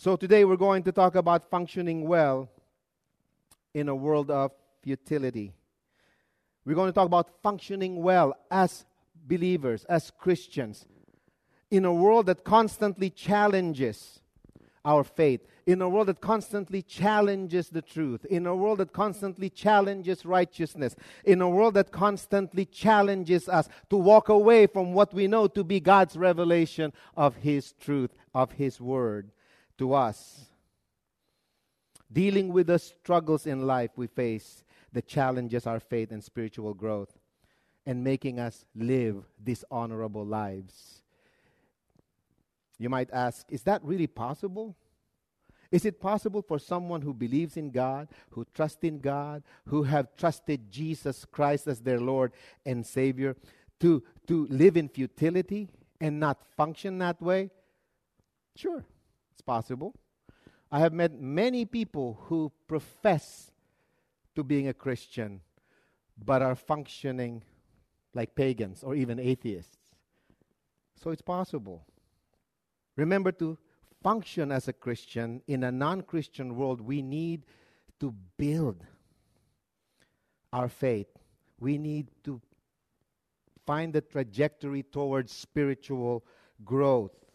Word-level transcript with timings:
So 0.00 0.14
today 0.14 0.44
we're 0.44 0.54
going 0.54 0.84
to 0.84 0.92
talk 0.92 1.16
about 1.16 1.50
functioning 1.50 2.06
well 2.06 2.48
in 3.74 3.88
a 3.88 3.96
world 3.96 4.30
of 4.30 4.52
futility. 4.80 5.52
We're 6.64 6.76
going 6.76 6.88
to 6.88 6.94
talk 6.94 7.06
about 7.06 7.42
functioning 7.42 8.00
well 8.00 8.36
as 8.48 8.86
believers, 9.26 9.84
as 9.86 10.12
Christians, 10.16 10.86
in 11.72 11.84
a 11.84 11.92
world 11.92 12.26
that 12.26 12.44
constantly 12.44 13.10
challenges 13.10 14.20
our 14.84 15.02
faith, 15.02 15.40
in 15.66 15.82
a 15.82 15.88
world 15.88 16.06
that 16.06 16.20
constantly 16.20 16.80
challenges 16.80 17.68
the 17.68 17.82
truth, 17.82 18.24
in 18.26 18.46
a 18.46 18.54
world 18.54 18.78
that 18.78 18.92
constantly 18.92 19.50
challenges 19.50 20.24
righteousness, 20.24 20.94
in 21.24 21.42
a 21.42 21.50
world 21.50 21.74
that 21.74 21.90
constantly 21.90 22.66
challenges 22.66 23.48
us 23.48 23.68
to 23.90 23.96
walk 23.96 24.28
away 24.28 24.68
from 24.68 24.92
what 24.92 25.12
we 25.12 25.26
know 25.26 25.48
to 25.48 25.64
be 25.64 25.80
God's 25.80 26.16
revelation 26.16 26.92
of 27.16 27.34
His 27.34 27.72
truth, 27.72 28.14
of 28.32 28.52
His 28.52 28.80
word 28.80 29.32
to 29.78 29.94
us. 29.94 30.46
Dealing 32.12 32.52
with 32.52 32.68
the 32.68 32.78
struggles 32.78 33.46
in 33.46 33.66
life 33.66 33.90
we 33.96 34.06
face 34.06 34.64
that 34.92 35.06
challenges 35.06 35.66
our 35.66 35.80
faith 35.80 36.10
and 36.10 36.22
spiritual 36.22 36.74
growth 36.74 37.18
and 37.84 38.04
making 38.04 38.38
us 38.38 38.64
live 38.74 39.24
dishonorable 39.42 40.24
lives. 40.24 41.02
You 42.78 42.88
might 42.88 43.10
ask, 43.12 43.46
is 43.50 43.62
that 43.62 43.84
really 43.84 44.06
possible? 44.06 44.76
Is 45.70 45.84
it 45.84 46.00
possible 46.00 46.40
for 46.40 46.58
someone 46.58 47.02
who 47.02 47.12
believes 47.12 47.56
in 47.56 47.70
God, 47.70 48.08
who 48.30 48.46
trusts 48.54 48.82
in 48.82 49.00
God, 49.00 49.42
who 49.66 49.82
have 49.82 50.16
trusted 50.16 50.70
Jesus 50.70 51.26
Christ 51.30 51.66
as 51.66 51.80
their 51.80 52.00
Lord 52.00 52.32
and 52.64 52.86
Savior, 52.86 53.36
to, 53.80 54.02
to 54.26 54.46
live 54.48 54.76
in 54.76 54.88
futility 54.88 55.68
and 56.00 56.18
not 56.18 56.42
function 56.56 56.98
that 56.98 57.20
way? 57.20 57.50
Sure, 58.56 58.84
possible. 59.48 59.94
I 60.70 60.80
have 60.80 60.92
met 60.92 61.18
many 61.18 61.64
people 61.64 62.20
who 62.26 62.52
profess 62.66 63.50
to 64.36 64.44
being 64.44 64.68
a 64.68 64.74
Christian 64.74 65.40
but 66.22 66.42
are 66.42 66.54
functioning 66.54 67.42
like 68.12 68.34
pagans 68.34 68.82
or 68.82 68.94
even 68.94 69.18
atheists. 69.18 69.78
So 71.02 71.10
it's 71.12 71.22
possible. 71.22 71.86
Remember 72.96 73.32
to 73.32 73.56
function 74.02 74.52
as 74.52 74.68
a 74.68 74.74
Christian 74.74 75.40
in 75.46 75.64
a 75.64 75.72
non 75.72 76.02
Christian 76.02 76.54
world, 76.56 76.82
we 76.82 77.00
need 77.00 77.46
to 78.00 78.14
build 78.36 78.84
our 80.52 80.68
faith. 80.68 81.12
We 81.58 81.78
need 81.78 82.10
to 82.24 82.42
find 83.64 83.94
the 83.94 84.02
trajectory 84.02 84.82
towards 84.82 85.32
spiritual 85.32 86.26
growth 86.64 87.27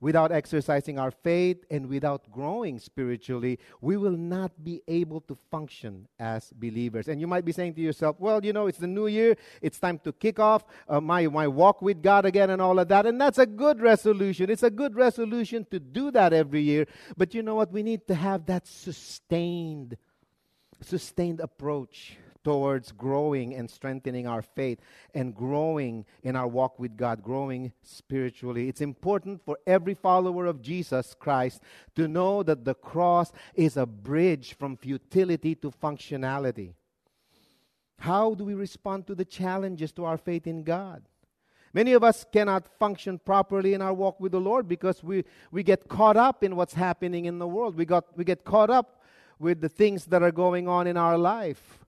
without 0.00 0.32
exercising 0.32 0.98
our 0.98 1.10
faith 1.10 1.64
and 1.70 1.88
without 1.88 2.30
growing 2.30 2.78
spiritually, 2.78 3.58
we 3.80 3.96
will 3.96 4.16
not 4.16 4.52
be 4.62 4.82
able 4.86 5.20
to 5.22 5.36
function 5.50 6.06
as 6.18 6.52
believers. 6.52 7.08
And 7.08 7.20
you 7.20 7.26
might 7.26 7.44
be 7.44 7.52
saying 7.52 7.74
to 7.74 7.80
yourself, 7.80 8.16
well, 8.18 8.44
you 8.44 8.52
know, 8.52 8.66
it's 8.66 8.78
the 8.78 8.86
new 8.86 9.06
year, 9.06 9.36
it's 9.60 9.78
time 9.78 9.98
to 10.04 10.12
kick 10.12 10.38
off 10.38 10.64
uh, 10.88 11.00
my, 11.00 11.26
my 11.26 11.48
walk 11.48 11.82
with 11.82 12.02
God 12.02 12.24
again 12.24 12.50
and 12.50 12.62
all 12.62 12.78
of 12.78 12.88
that. 12.88 13.06
And 13.06 13.20
that's 13.20 13.38
a 13.38 13.46
good 13.46 13.80
resolution. 13.80 14.50
It's 14.50 14.62
a 14.62 14.70
good 14.70 14.94
resolution 14.94 15.66
to 15.70 15.80
do 15.80 16.10
that 16.12 16.32
every 16.32 16.62
year. 16.62 16.86
But 17.16 17.34
you 17.34 17.42
know 17.42 17.56
what? 17.56 17.72
We 17.72 17.82
need 17.82 18.06
to 18.08 18.14
have 18.14 18.46
that 18.46 18.66
sustained, 18.66 19.96
sustained 20.80 21.40
approach 21.40 22.18
towards 22.48 22.92
growing 22.92 23.54
and 23.54 23.68
strengthening 23.68 24.26
our 24.26 24.40
faith 24.40 24.80
and 25.12 25.34
growing 25.34 26.06
in 26.22 26.34
our 26.34 26.48
walk 26.48 26.78
with 26.78 26.96
God, 26.96 27.22
growing 27.22 27.72
spiritually. 27.82 28.70
It's 28.70 28.80
important 28.80 29.44
for 29.44 29.58
every 29.66 29.92
follower 29.92 30.46
of 30.46 30.62
Jesus 30.62 31.14
Christ 31.18 31.60
to 31.94 32.08
know 32.08 32.42
that 32.42 32.64
the 32.64 32.72
cross 32.72 33.32
is 33.54 33.76
a 33.76 33.84
bridge 33.84 34.56
from 34.56 34.78
futility 34.78 35.56
to 35.56 35.70
functionality. 35.70 36.72
How 37.98 38.32
do 38.32 38.44
we 38.44 38.54
respond 38.54 39.06
to 39.08 39.14
the 39.14 39.26
challenges 39.26 39.92
to 39.92 40.06
our 40.06 40.16
faith 40.16 40.46
in 40.46 40.62
God? 40.62 41.02
Many 41.74 41.92
of 41.92 42.02
us 42.02 42.24
cannot 42.32 42.66
function 42.78 43.18
properly 43.18 43.74
in 43.74 43.82
our 43.82 43.92
walk 43.92 44.20
with 44.20 44.32
the 44.32 44.40
Lord 44.40 44.66
because 44.66 45.04
we, 45.04 45.26
we 45.50 45.62
get 45.62 45.86
caught 45.86 46.16
up 46.16 46.42
in 46.42 46.56
what's 46.56 46.72
happening 46.72 47.26
in 47.26 47.38
the 47.38 47.46
world. 47.46 47.76
We, 47.76 47.84
got, 47.84 48.06
we 48.16 48.24
get 48.24 48.46
caught 48.46 48.70
up 48.70 49.02
with 49.38 49.60
the 49.60 49.68
things 49.68 50.06
that 50.06 50.22
are 50.22 50.32
going 50.32 50.66
on 50.66 50.86
in 50.86 50.96
our 50.96 51.18
life. 51.18 51.84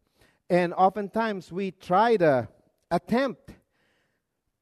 And 0.50 0.74
oftentimes 0.74 1.52
we 1.52 1.70
try 1.70 2.16
to 2.16 2.48
attempt 2.90 3.52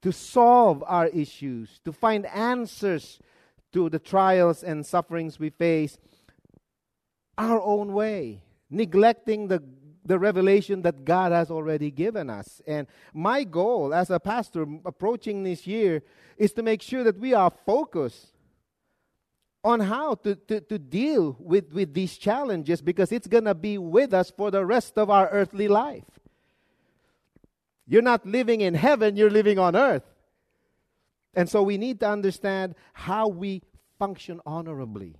to 0.03 0.12
solve 0.12 0.84
our 0.87 1.06
issues, 1.09 1.81
to 1.87 1.93
find 1.93 2.26
answers 2.26 3.19
to 3.72 3.88
the 3.88 3.99
trials 3.99 4.62
and 4.62 4.84
sufferings 4.84 5.38
we 5.38 5.49
face 5.49 5.99
our 7.38 7.60
own 7.60 7.94
way, 7.94 8.43
neglecting 8.69 9.49
the, 9.49 9.62
the 10.04 10.19
revelation 10.19 10.82
that 10.82 11.06
God 11.06 11.32
has 11.32 11.50
already 11.50 11.91
given 11.91 12.28
us. 12.28 12.60
And 12.66 12.87
my 13.15 13.44
goal 13.44 13.94
as 13.94 14.10
a 14.10 14.20
pastor 14.20 14.66
approaching 14.84 15.43
this 15.43 15.66
year 15.66 16.03
is 16.37 16.53
to 16.53 16.62
make 16.62 16.82
sure 16.82 17.03
that 17.05 17.19
we 17.19 17.32
are 17.32 17.50
focused 17.50 18.34
on 19.64 19.80
how 19.80 20.14
to, 20.14 20.36
to, 20.36 20.60
to 20.60 20.78
deal 20.78 21.36
with, 21.41 21.72
with 21.72 21.92
these 21.92 22.16
challenges 22.16 22.80
because 22.80 23.10
it's 23.12 23.26
going 23.26 23.44
to 23.44 23.54
be 23.54 23.76
with 23.76 24.14
us 24.14 24.30
for 24.30 24.50
the 24.50 24.64
rest 24.64 24.96
of 24.96 25.10
our 25.10 25.28
earthly 25.28 25.69
life. 25.69 26.04
You're 27.86 28.02
not 28.02 28.24
living 28.24 28.60
in 28.60 28.74
heaven, 28.74 29.16
you're 29.16 29.30
living 29.30 29.58
on 29.58 29.74
earth. 29.74 30.04
And 31.34 31.48
so 31.48 31.62
we 31.62 31.78
need 31.78 32.00
to 32.00 32.08
understand 32.08 32.74
how 32.92 33.28
we 33.28 33.62
function 33.98 34.41
honorably 34.46 35.16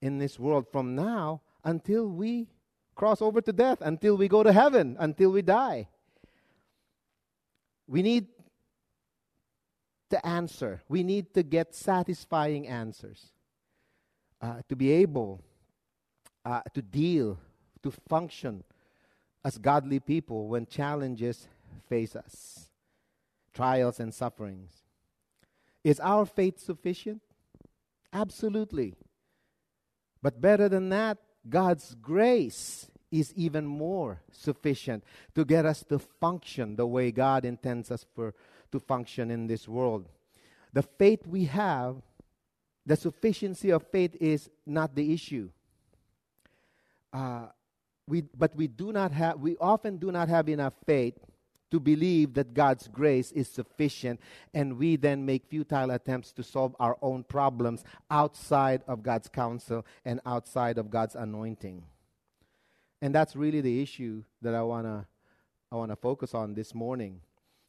in 0.00 0.18
this 0.18 0.38
world 0.38 0.66
from 0.70 0.94
now 0.94 1.42
until 1.64 2.06
we 2.06 2.48
cross 2.94 3.22
over 3.22 3.40
to 3.40 3.52
death, 3.52 3.78
until 3.80 4.16
we 4.16 4.28
go 4.28 4.42
to 4.42 4.52
heaven, 4.52 4.96
until 4.98 5.30
we 5.30 5.42
die. 5.42 5.88
We 7.86 8.02
need 8.02 8.28
to 10.10 10.26
answer. 10.26 10.82
We 10.88 11.02
need 11.02 11.34
to 11.34 11.42
get 11.42 11.74
satisfying 11.74 12.66
answers 12.68 13.32
uh, 14.40 14.60
to 14.68 14.76
be 14.76 14.90
able 14.92 15.42
uh, 16.44 16.62
to 16.74 16.82
deal, 16.82 17.38
to 17.82 17.90
function 18.08 18.64
as 19.44 19.58
godly 19.58 20.00
people 20.00 20.48
when 20.48 20.66
challenges 20.66 21.48
face 21.88 22.14
us, 22.14 22.70
trials 23.54 24.00
and 24.00 24.12
sufferings. 24.12 24.70
Is 25.82 25.98
our 26.00 26.26
faith 26.26 26.58
sufficient? 26.60 27.22
Absolutely. 28.12 28.94
But 30.22 30.40
better 30.40 30.68
than 30.68 30.90
that, 30.90 31.18
God's 31.48 31.94
grace 32.00 32.90
is 33.10 33.32
even 33.34 33.66
more 33.66 34.22
sufficient 34.30 35.02
to 35.34 35.44
get 35.44 35.64
us 35.64 35.82
to 35.84 35.98
function 35.98 36.76
the 36.76 36.86
way 36.86 37.10
God 37.10 37.44
intends 37.44 37.90
us 37.90 38.04
for 38.14 38.34
to 38.72 38.80
function 38.80 39.30
in 39.30 39.46
this 39.46 39.68
world. 39.68 40.08
The 40.72 40.82
faith 40.82 41.26
we 41.26 41.44
have, 41.46 41.96
the 42.86 42.96
sufficiency 42.96 43.70
of 43.70 43.86
faith 43.88 44.16
is 44.20 44.48
not 44.66 44.94
the 44.94 45.12
issue. 45.12 45.50
Uh, 47.12 47.46
we, 48.06 48.22
but 48.22 48.54
we 48.56 48.66
do 48.66 48.92
not 48.92 49.12
have, 49.12 49.40
we 49.40 49.56
often 49.60 49.96
do 49.96 50.10
not 50.12 50.28
have 50.28 50.48
enough 50.48 50.74
faith 50.86 51.14
to 51.70 51.78
believe 51.78 52.34
that 52.34 52.52
God's 52.52 52.88
grace 52.88 53.30
is 53.32 53.48
sufficient, 53.48 54.20
and 54.52 54.76
we 54.76 54.96
then 54.96 55.24
make 55.24 55.46
futile 55.46 55.90
attempts 55.92 56.32
to 56.32 56.42
solve 56.42 56.74
our 56.80 56.96
own 57.00 57.22
problems 57.22 57.84
outside 58.10 58.82
of 58.88 59.02
God's 59.02 59.28
counsel 59.28 59.86
and 60.04 60.20
outside 60.26 60.78
of 60.78 60.90
God's 60.90 61.14
anointing. 61.14 61.84
And 63.00 63.14
that's 63.14 63.36
really 63.36 63.60
the 63.60 63.80
issue 63.80 64.24
that 64.42 64.54
I 64.54 64.62
want 64.62 64.86
to 64.86 65.06
I 65.72 65.76
want 65.76 65.92
to 65.92 65.96
focus 65.96 66.34
on 66.34 66.54
this 66.54 66.74
morning. 66.74 67.20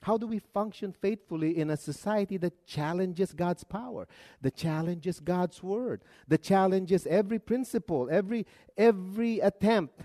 How 0.01 0.17
do 0.17 0.25
we 0.25 0.39
function 0.39 0.93
faithfully 0.93 1.57
in 1.57 1.69
a 1.69 1.77
society 1.77 2.37
that 2.37 2.65
challenges 2.65 3.33
God's 3.33 3.63
power, 3.63 4.07
that 4.41 4.55
challenges 4.55 5.19
God's 5.19 5.61
word, 5.61 6.01
that 6.27 6.41
challenges 6.41 7.05
every 7.05 7.37
principle, 7.37 8.09
every, 8.11 8.47
every 8.75 9.39
attempt 9.39 10.01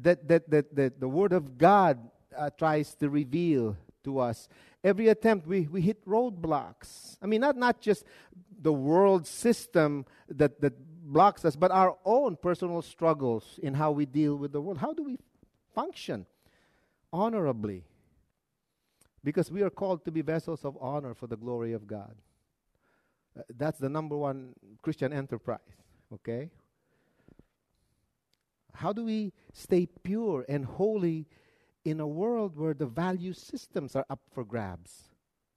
that, 0.00 0.28
that, 0.28 0.48
that, 0.50 0.76
that 0.76 1.00
the 1.00 1.08
word 1.08 1.32
of 1.32 1.58
God 1.58 1.98
uh, 2.36 2.50
tries 2.50 2.94
to 2.96 3.10
reveal 3.10 3.76
to 4.04 4.20
us? 4.20 4.48
Every 4.84 5.08
attempt, 5.08 5.48
we, 5.48 5.62
we 5.62 5.80
hit 5.80 6.06
roadblocks. 6.06 7.16
I 7.20 7.26
mean, 7.26 7.40
not, 7.40 7.56
not 7.56 7.80
just 7.80 8.04
the 8.60 8.72
world 8.72 9.26
system 9.26 10.06
that, 10.28 10.60
that 10.60 10.74
blocks 11.04 11.44
us, 11.44 11.56
but 11.56 11.72
our 11.72 11.96
own 12.04 12.36
personal 12.36 12.82
struggles 12.82 13.58
in 13.62 13.74
how 13.74 13.90
we 13.90 14.06
deal 14.06 14.36
with 14.36 14.52
the 14.52 14.60
world. 14.60 14.78
How 14.78 14.92
do 14.92 15.02
we 15.02 15.18
function 15.74 16.26
honorably? 17.12 17.84
Because 19.24 19.50
we 19.50 19.62
are 19.62 19.70
called 19.70 20.04
to 20.04 20.10
be 20.10 20.22
vessels 20.22 20.64
of 20.64 20.76
honor 20.80 21.14
for 21.14 21.26
the 21.26 21.36
glory 21.36 21.72
of 21.72 21.86
God. 21.86 22.14
Uh, 23.38 23.42
that's 23.56 23.78
the 23.78 23.88
number 23.88 24.16
one 24.16 24.54
Christian 24.82 25.12
enterprise, 25.12 25.60
okay? 26.12 26.50
How 28.74 28.92
do 28.92 29.04
we 29.04 29.32
stay 29.52 29.86
pure 29.86 30.44
and 30.48 30.64
holy 30.64 31.26
in 31.84 32.00
a 32.00 32.06
world 32.06 32.56
where 32.56 32.74
the 32.74 32.86
value 32.86 33.32
systems 33.32 33.94
are 33.94 34.06
up 34.10 34.20
for 34.32 34.44
grabs? 34.44 35.04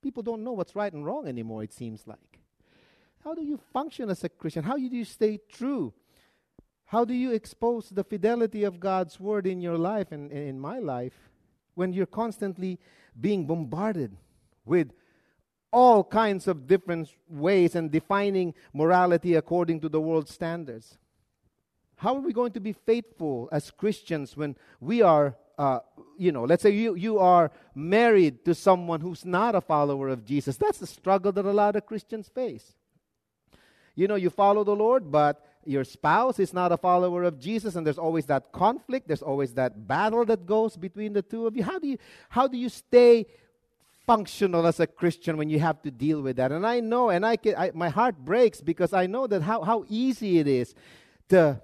People 0.01 0.21
don't 0.21 0.43
know 0.43 0.51
what's 0.51 0.75
right 0.75 0.93
and 0.93 1.05
wrong 1.05 1.27
anymore, 1.27 1.63
it 1.63 1.73
seems 1.73 2.05
like. 2.05 2.39
How 3.23 3.33
do 3.33 3.43
you 3.43 3.57
function 3.73 4.09
as 4.09 4.23
a 4.23 4.29
Christian? 4.29 4.63
How 4.63 4.75
do 4.77 4.83
you 4.83 5.05
stay 5.05 5.39
true? 5.51 5.93
How 6.85 7.03
do 7.03 7.15
you 7.15 7.31
expose 7.31 7.89
the 7.89 8.03
fidelity 8.03 8.63
of 8.63 8.79
God's 8.79 9.19
word 9.19 9.47
in 9.47 9.59
your 9.59 9.77
life 9.77 10.11
and, 10.11 10.31
and 10.31 10.47
in 10.47 10.59
my 10.59 10.77
life 10.77 11.31
when 11.75 11.93
you're 11.93 12.05
constantly 12.05 12.79
being 13.19 13.45
bombarded 13.45 14.15
with 14.65 14.91
all 15.71 16.03
kinds 16.03 16.47
of 16.47 16.67
different 16.67 17.09
ways 17.29 17.75
and 17.75 17.91
defining 17.91 18.53
morality 18.73 19.35
according 19.35 19.79
to 19.81 19.89
the 19.89 20.01
world's 20.01 20.33
standards? 20.33 20.97
How 21.97 22.15
are 22.15 22.21
we 22.21 22.33
going 22.33 22.51
to 22.53 22.59
be 22.59 22.73
faithful 22.73 23.47
as 23.51 23.71
Christians 23.71 24.35
when 24.35 24.55
we 24.79 25.01
are, 25.01 25.35
uh, 25.57 25.79
you 26.17 26.31
know, 26.31 26.43
let's 26.43 26.63
say 26.63 26.71
you, 26.71 26.95
you 26.95 27.19
are 27.19 27.51
married 27.73 28.43
to 28.45 28.55
someone 28.55 28.99
who's 28.99 29.23
not 29.23 29.55
a 29.55 29.61
follower 29.61 30.09
of 30.09 30.25
Jesus? 30.25 30.57
That's 30.57 30.79
the 30.79 30.87
struggle 30.87 31.31
that 31.31 31.45
a 31.45 31.51
lot 31.53 31.75
of 31.75 31.85
Christians 31.85 32.27
face 32.27 32.73
you 33.95 34.07
know, 34.07 34.15
you 34.15 34.29
follow 34.29 34.63
the 34.63 34.75
Lord, 34.75 35.11
but 35.11 35.43
your 35.65 35.83
spouse 35.83 36.39
is 36.39 36.53
not 36.53 36.71
a 36.71 36.77
follower 36.77 37.23
of 37.23 37.39
Jesus, 37.39 37.75
and 37.75 37.85
there's 37.85 37.97
always 37.97 38.25
that 38.27 38.51
conflict, 38.51 39.07
there's 39.07 39.21
always 39.21 39.53
that 39.55 39.87
battle 39.87 40.23
that 40.25 40.45
goes 40.45 40.77
between 40.77 41.13
the 41.13 41.21
two 41.21 41.47
of 41.47 41.55
you. 41.55 41.63
How 41.63 41.79
do 41.79 41.87
you, 41.87 41.97
how 42.29 42.47
do 42.47 42.57
you 42.57 42.69
stay 42.69 43.25
functional 44.05 44.67
as 44.67 44.79
a 44.79 44.87
Christian 44.87 45.37
when 45.37 45.49
you 45.49 45.59
have 45.59 45.81
to 45.81 45.91
deal 45.91 46.21
with 46.21 46.37
that? 46.37 46.51
And 46.51 46.65
I 46.65 46.79
know, 46.79 47.09
and 47.09 47.25
I, 47.25 47.35
can, 47.35 47.55
I 47.55 47.71
my 47.73 47.89
heart 47.89 48.17
breaks 48.17 48.61
because 48.61 48.93
I 48.93 49.07
know 49.07 49.27
that 49.27 49.41
how, 49.41 49.63
how 49.63 49.85
easy 49.89 50.39
it 50.39 50.47
is 50.47 50.75
to, 51.29 51.61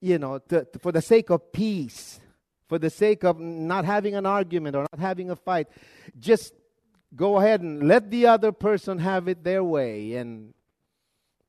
you 0.00 0.18
know, 0.18 0.38
to, 0.48 0.64
to, 0.64 0.78
for 0.78 0.92
the 0.92 1.02
sake 1.02 1.30
of 1.30 1.52
peace, 1.52 2.20
for 2.68 2.78
the 2.78 2.90
sake 2.90 3.24
of 3.24 3.40
not 3.40 3.84
having 3.84 4.14
an 4.14 4.26
argument 4.26 4.76
or 4.76 4.86
not 4.92 5.00
having 5.00 5.30
a 5.30 5.36
fight, 5.36 5.66
just 6.18 6.54
go 7.16 7.38
ahead 7.38 7.60
and 7.60 7.88
let 7.88 8.10
the 8.10 8.26
other 8.26 8.52
person 8.52 8.98
have 8.98 9.26
it 9.26 9.42
their 9.42 9.64
way 9.64 10.14
and 10.14 10.54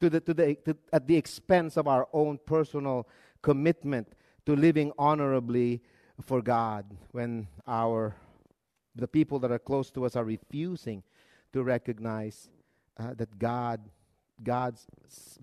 to 0.01 0.09
the, 0.09 0.19
to 0.19 0.33
the, 0.33 0.55
to, 0.65 0.75
at 0.91 1.07
the 1.07 1.15
expense 1.15 1.77
of 1.77 1.87
our 1.87 2.07
own 2.11 2.39
personal 2.45 3.07
commitment 3.41 4.07
to 4.45 4.55
living 4.55 4.91
honorably 4.97 5.81
for 6.21 6.41
God 6.41 6.85
when 7.11 7.47
our 7.67 8.15
the 8.95 9.07
people 9.07 9.39
that 9.39 9.51
are 9.51 9.59
close 9.59 9.89
to 9.91 10.05
us 10.05 10.15
are 10.17 10.25
refusing 10.25 11.01
to 11.53 11.63
recognize 11.63 12.49
uh, 12.97 13.13
that 13.13 13.39
God 13.39 13.79
God's 14.43 14.85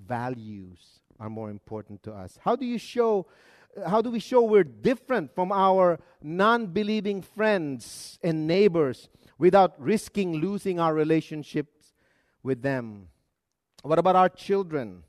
values 0.07 1.01
are 1.21 1.31
more 1.31 1.51
important 1.51 2.03
to 2.03 2.13
us. 2.13 2.39
How 2.43 2.57
do 2.57 2.67
you 2.67 2.79
show 2.79 3.27
how 3.87 4.03
do 4.03 4.11
we 4.11 4.19
show 4.19 4.43
we're 4.43 4.65
different 4.65 5.35
from 5.35 5.53
our 5.53 6.01
non-believing 6.21 7.23
friends 7.23 8.19
and 8.23 8.47
neighbors 8.47 9.09
without 9.39 9.81
risking 9.81 10.35
losing 10.35 10.81
our 10.81 10.95
relationships 10.95 11.95
with 12.43 12.63
them? 12.63 13.09
What 13.83 13.99
about 13.99 14.17
our 14.17 14.29
children? 14.29 15.05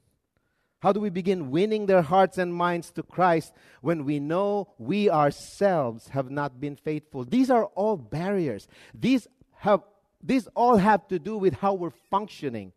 How 0.81 0.93
do 0.93 0.99
we 0.99 1.09
begin 1.09 1.51
winning 1.51 1.87
their 1.87 2.01
hearts 2.01 2.37
and 2.37 2.53
minds 2.53 2.91
to 2.91 3.03
Christ 3.03 3.53
when 3.81 4.05
we 4.05 4.19
know 4.19 4.69
we 4.77 5.09
ourselves 5.09 6.09
have 6.09 6.31
not 6.31 6.61
been 6.61 6.75
faithful? 6.75 7.25
These 7.25 7.49
are 7.49 7.65
all 7.65 7.97
barriers. 7.97 8.67
These 8.93 9.27
have 9.57 9.81
these 10.21 10.47
all 10.55 10.77
have 10.77 11.07
to 11.07 11.19
do 11.19 11.37
with 11.37 11.53
how 11.53 11.73
we're 11.73 11.93
functioning 12.11 12.73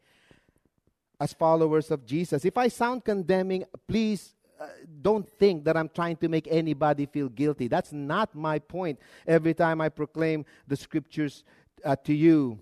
as 1.21 1.33
followers 1.33 1.91
of 1.91 2.07
Jesus. 2.07 2.45
If 2.45 2.57
I 2.57 2.69
sound 2.69 3.05
condemning, 3.05 3.65
please 3.89 4.35
uh, 4.61 4.67
don't 5.01 5.29
think 5.39 5.65
that 5.65 5.77
I'm 5.77 5.89
trying 5.89 6.17
to 6.17 6.29
make 6.29 6.47
anybody 6.49 7.07
feel 7.07 7.29
guilty. 7.29 7.69
That's 7.69 7.93
not 7.93 8.35
my 8.35 8.59
point 8.59 9.01
every 9.27 9.55
time 9.55 9.81
I 9.81 9.89
proclaim 9.89 10.45
the 10.67 10.77
scriptures 10.77 11.45
uh, 11.85 11.97
to 12.05 12.15
you. 12.15 12.61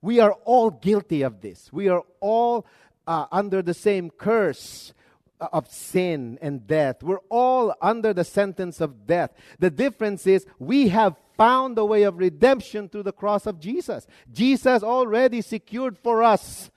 We 0.00 0.20
are 0.20 0.32
all 0.44 0.70
guilty 0.70 1.22
of 1.22 1.40
this. 1.40 1.72
We 1.72 1.88
are 1.88 2.02
all 2.20 2.66
uh, 3.06 3.26
under 3.32 3.62
the 3.62 3.74
same 3.74 4.10
curse 4.10 4.92
of 5.40 5.70
sin 5.70 6.38
and 6.40 6.66
death. 6.66 7.02
We're 7.02 7.20
all 7.28 7.74
under 7.80 8.12
the 8.12 8.24
sentence 8.24 8.80
of 8.80 9.06
death. 9.06 9.32
The 9.58 9.70
difference 9.70 10.26
is 10.26 10.46
we 10.58 10.88
have 10.88 11.16
found 11.36 11.78
a 11.78 11.84
way 11.84 12.02
of 12.02 12.18
redemption 12.18 12.88
through 12.88 13.04
the 13.04 13.12
cross 13.12 13.46
of 13.46 13.60
Jesus. 13.60 14.06
Jesus 14.32 14.82
already 14.82 15.40
secured 15.40 15.96
for 15.98 16.22
us 16.22 16.70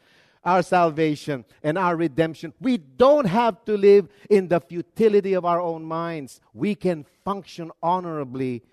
our 0.43 0.63
salvation 0.63 1.45
and 1.63 1.77
our 1.77 1.95
redemption. 1.95 2.53
We 2.59 2.77
don't 2.77 3.25
have 3.25 3.63
to 3.65 3.77
live 3.77 4.07
in 4.29 4.47
the 4.47 4.59
futility 4.59 5.33
of 5.33 5.45
our 5.45 5.59
own 5.59 5.83
minds. 5.83 6.39
We 6.53 6.75
can 6.75 7.05
function 7.23 7.71
honorably 7.81 8.63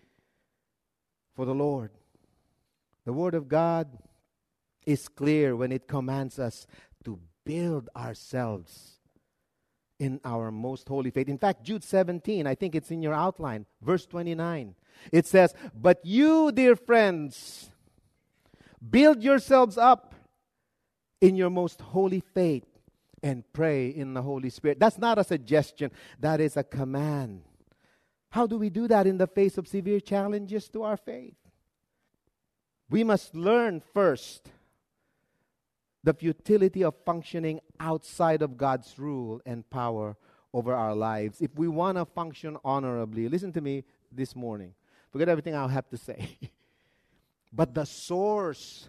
for 1.35 1.45
the 1.45 1.55
Lord. 1.55 1.91
The 3.05 3.13
Word 3.13 3.35
of 3.35 3.49
God 3.49 3.89
is 4.89 5.07
clear 5.07 5.55
when 5.55 5.71
it 5.71 5.87
commands 5.87 6.39
us 6.39 6.67
to 7.05 7.21
build 7.45 7.91
ourselves 7.95 9.01
in 10.01 10.19
our 10.25 10.51
most 10.51 10.89
holy 10.89 11.11
faith. 11.11 11.29
In 11.29 11.37
fact, 11.37 11.63
Jude 11.63 11.85
17, 11.85 12.47
I 12.47 12.55
think 12.55 12.75
it's 12.75 12.91
in 12.91 13.03
your 13.03 13.13
outline, 13.13 13.67
verse 13.83 14.07
29. 14.07 14.75
It 15.13 15.27
says, 15.27 15.53
But 15.75 16.01
you, 16.05 16.51
dear 16.53 16.75
friends, 16.75 17.71
build 18.91 19.23
yourselves 19.23 19.77
up 19.77 20.15
in 21.21 21.37
your 21.37 21.51
most 21.51 21.83
holy 21.83 22.21
faith 22.21 22.65
and 23.23 23.45
pray 23.53 23.89
in 23.89 24.15
the 24.15 24.23
Holy 24.23 24.49
Spirit. 24.49 24.81
That's 24.81 24.97
not 24.97 25.19
a 25.19 25.25
suggestion, 25.25 25.91
that 26.19 26.41
is 26.41 26.57
a 26.57 26.65
command. 26.65 27.43
How 28.31 28.47
do 28.47 28.57
we 28.57 28.71
do 28.71 28.89
that 28.89 29.07
in 29.07 29.19
the 29.19 29.27
face 29.27 29.59
of 29.59 29.69
severe 29.69 30.01
challenges 30.01 30.67
to 30.71 30.83
our 30.85 30.97
faith? 30.97 31.37
We 32.89 33.05
must 33.05 33.35
learn 33.35 33.83
first 33.93 34.49
the 36.05 36.15
futility 36.15 36.85
of 36.85 36.95
functioning 37.05 37.61
outside 37.81 38.43
of 38.43 38.57
God's 38.57 38.99
rule 38.99 39.41
and 39.45 39.69
power 39.69 40.17
over 40.53 40.75
our 40.75 40.95
lives. 40.95 41.41
If 41.41 41.55
we 41.57 41.69
want 41.69 41.99
to 41.99 42.05
function 42.05 42.57
honorably, 42.65 43.29
listen 43.29 43.53
to 43.53 43.61
me 43.61 43.85
this 44.11 44.35
morning. 44.35 44.75
Forget 45.11 45.29
everything 45.29 45.55
I'll 45.55 45.69
have 45.69 45.89
to 45.91 45.97
say. 45.97 46.39
but 47.53 47.75
the 47.75 47.85
source 47.85 48.89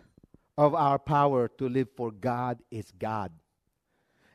of 0.57 0.75
our 0.75 0.99
power 0.99 1.47
to 1.57 1.69
live 1.69 1.87
for 1.95 2.11
God 2.11 2.59
is 2.69 2.91
God. 2.97 3.31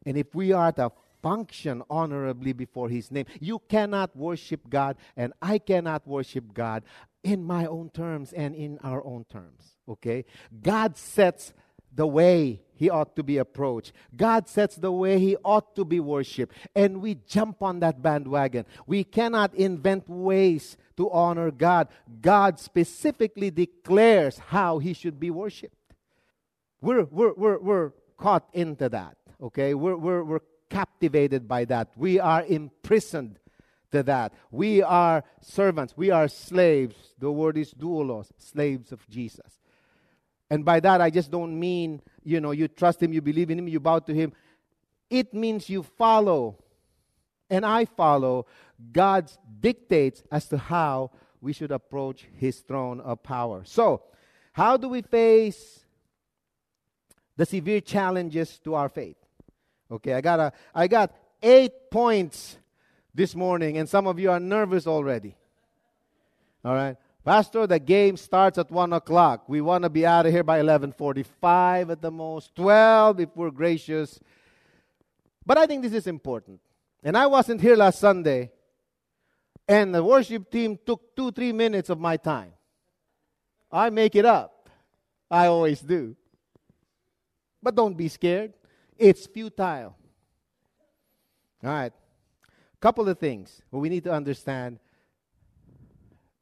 And 0.06 0.16
if 0.16 0.34
we 0.34 0.52
are 0.52 0.72
to 0.72 0.90
function 1.22 1.82
honorably 1.88 2.52
before 2.52 2.88
His 2.88 3.10
name, 3.10 3.26
you 3.40 3.58
cannot 3.68 4.14
worship 4.14 4.68
God, 4.68 4.96
and 5.16 5.32
I 5.40 5.58
cannot 5.58 6.06
worship 6.06 6.52
God 6.52 6.84
in 7.22 7.42
my 7.42 7.64
own 7.66 7.88
terms 7.90 8.32
and 8.32 8.54
in 8.54 8.78
our 8.84 9.04
own 9.04 9.24
terms. 9.30 9.78
Okay? 9.88 10.26
God 10.62 10.96
sets 10.96 11.54
the 11.94 12.06
way 12.06 12.60
he 12.76 12.90
ought 12.90 13.14
to 13.16 13.22
be 13.22 13.38
approached. 13.38 13.92
God 14.16 14.48
sets 14.48 14.76
the 14.76 14.90
way 14.90 15.18
he 15.18 15.36
ought 15.44 15.76
to 15.76 15.84
be 15.84 16.00
worshiped. 16.00 16.54
And 16.74 17.00
we 17.00 17.16
jump 17.26 17.62
on 17.62 17.80
that 17.80 18.02
bandwagon. 18.02 18.66
We 18.86 19.04
cannot 19.04 19.54
invent 19.54 20.08
ways 20.08 20.76
to 20.96 21.10
honor 21.10 21.50
God. 21.50 21.88
God 22.20 22.58
specifically 22.58 23.50
declares 23.50 24.38
how 24.38 24.78
he 24.78 24.92
should 24.92 25.20
be 25.20 25.30
worshiped. 25.30 25.76
We're, 26.80 27.04
we're, 27.04 27.32
we're, 27.34 27.58
we're 27.58 27.92
caught 28.16 28.48
into 28.52 28.88
that, 28.88 29.16
okay? 29.40 29.74
We're, 29.74 29.96
we're, 29.96 30.24
we're 30.24 30.40
captivated 30.68 31.48
by 31.48 31.64
that. 31.66 31.90
We 31.96 32.18
are 32.20 32.44
imprisoned 32.44 33.38
to 33.92 34.02
that. 34.02 34.34
We 34.50 34.82
are 34.82 35.24
servants. 35.40 35.96
We 35.96 36.10
are 36.10 36.28
slaves. 36.28 36.96
The 37.18 37.30
word 37.30 37.56
is 37.56 37.72
doulos, 37.72 38.28
slaves 38.38 38.92
of 38.92 39.08
Jesus. 39.08 39.60
And 40.50 40.64
by 40.64 40.80
that, 40.80 41.00
I 41.00 41.10
just 41.10 41.30
don't 41.30 41.58
mean, 41.58 42.00
you 42.22 42.40
know, 42.40 42.50
you 42.50 42.68
trust 42.68 43.02
Him, 43.02 43.12
you 43.12 43.22
believe 43.22 43.50
in 43.50 43.58
Him, 43.58 43.68
you 43.68 43.80
bow 43.80 43.98
to 44.00 44.14
Him. 44.14 44.32
It 45.10 45.32
means 45.34 45.68
you 45.68 45.82
follow, 45.82 46.58
and 47.48 47.64
I 47.64 47.84
follow 47.84 48.46
God's 48.92 49.38
dictates 49.60 50.22
as 50.30 50.46
to 50.48 50.58
how 50.58 51.10
we 51.40 51.52
should 51.52 51.72
approach 51.72 52.26
His 52.36 52.60
throne 52.60 53.00
of 53.00 53.22
power. 53.22 53.62
So, 53.64 54.02
how 54.52 54.76
do 54.76 54.88
we 54.88 55.02
face 55.02 55.80
the 57.36 57.46
severe 57.46 57.80
challenges 57.80 58.58
to 58.60 58.74
our 58.74 58.88
faith? 58.88 59.16
Okay, 59.90 60.14
I 60.14 60.20
got 60.20 60.40
a, 60.40 60.52
I 60.74 60.86
got 60.88 61.12
eight 61.42 61.90
points 61.90 62.56
this 63.14 63.34
morning, 63.34 63.78
and 63.78 63.88
some 63.88 64.06
of 64.06 64.18
you 64.18 64.30
are 64.30 64.40
nervous 64.40 64.86
already. 64.86 65.36
All 66.64 66.74
right, 66.74 66.96
Pastor, 67.24 67.66
the 67.66 67.78
game 67.78 68.18
starts 68.18 68.58
at 68.58 68.70
1 68.70 68.92
o'clock. 68.92 69.48
We 69.48 69.62
want 69.62 69.84
to 69.84 69.90
be 69.90 70.04
out 70.04 70.26
of 70.26 70.32
here 70.32 70.42
by 70.42 70.60
11.45 70.60 71.90
at 71.90 72.02
the 72.02 72.10
most, 72.10 72.54
12 72.54 73.20
if 73.20 73.28
we're 73.34 73.50
gracious. 73.50 74.20
But 75.46 75.56
I 75.56 75.66
think 75.66 75.82
this 75.82 75.94
is 75.94 76.06
important. 76.06 76.60
And 77.02 77.16
I 77.16 77.26
wasn't 77.26 77.62
here 77.62 77.76
last 77.76 77.98
Sunday, 77.98 78.50
and 79.66 79.94
the 79.94 80.04
worship 80.04 80.50
team 80.50 80.78
took 80.84 81.16
two, 81.16 81.30
three 81.30 81.52
minutes 81.52 81.88
of 81.88 81.98
my 81.98 82.18
time. 82.18 82.52
I 83.72 83.88
make 83.90 84.14
it 84.14 84.26
up. 84.26 84.68
I 85.30 85.46
always 85.46 85.80
do. 85.80 86.16
But 87.62 87.74
don't 87.74 87.96
be 87.96 88.08
scared. 88.08 88.52
It's 88.98 89.26
futile. 89.26 89.96
All 91.62 91.70
right. 91.70 91.92
Couple 92.80 93.08
of 93.08 93.18
things. 93.18 93.62
We 93.70 93.88
need 93.88 94.04
to 94.04 94.12
understand 94.12 94.78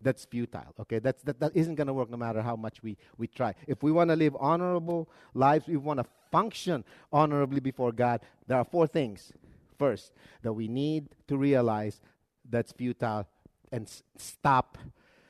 that's 0.03 0.25
futile. 0.25 0.75
Okay, 0.81 0.99
that's, 0.99 1.23
that, 1.23 1.41
that 1.41 1.53
isn't 1.55 1.77
going 1.77 1.87
to 1.87 1.93
work 1.93 2.11
no 2.11 2.17
matter 2.17 2.43
how 2.43 2.57
much 2.57 2.83
we, 2.83 2.97
we 3.19 3.27
try. 3.27 3.55
If 3.67 3.83
we 3.83 3.93
want 3.93 4.11
to 4.11 4.17
live 4.17 4.37
honorable 4.39 5.09
lives, 5.35 5.67
we 5.67 5.77
want 5.77 5.99
to 5.99 6.07
function 6.31 6.85
honorably 7.13 7.61
before 7.61 7.93
God, 7.93 8.21
there 8.47 8.59
are 8.59 8.65
four 8.65 8.87
things. 8.87 9.33
First, 9.79 10.13
that 10.43 10.53
we 10.53 10.69
need 10.69 11.09
to 11.29 11.37
realize 11.37 12.01
that's 12.49 12.73
futile 12.73 13.27
and 13.71 13.87
s- 13.87 14.03
stop 14.17 14.79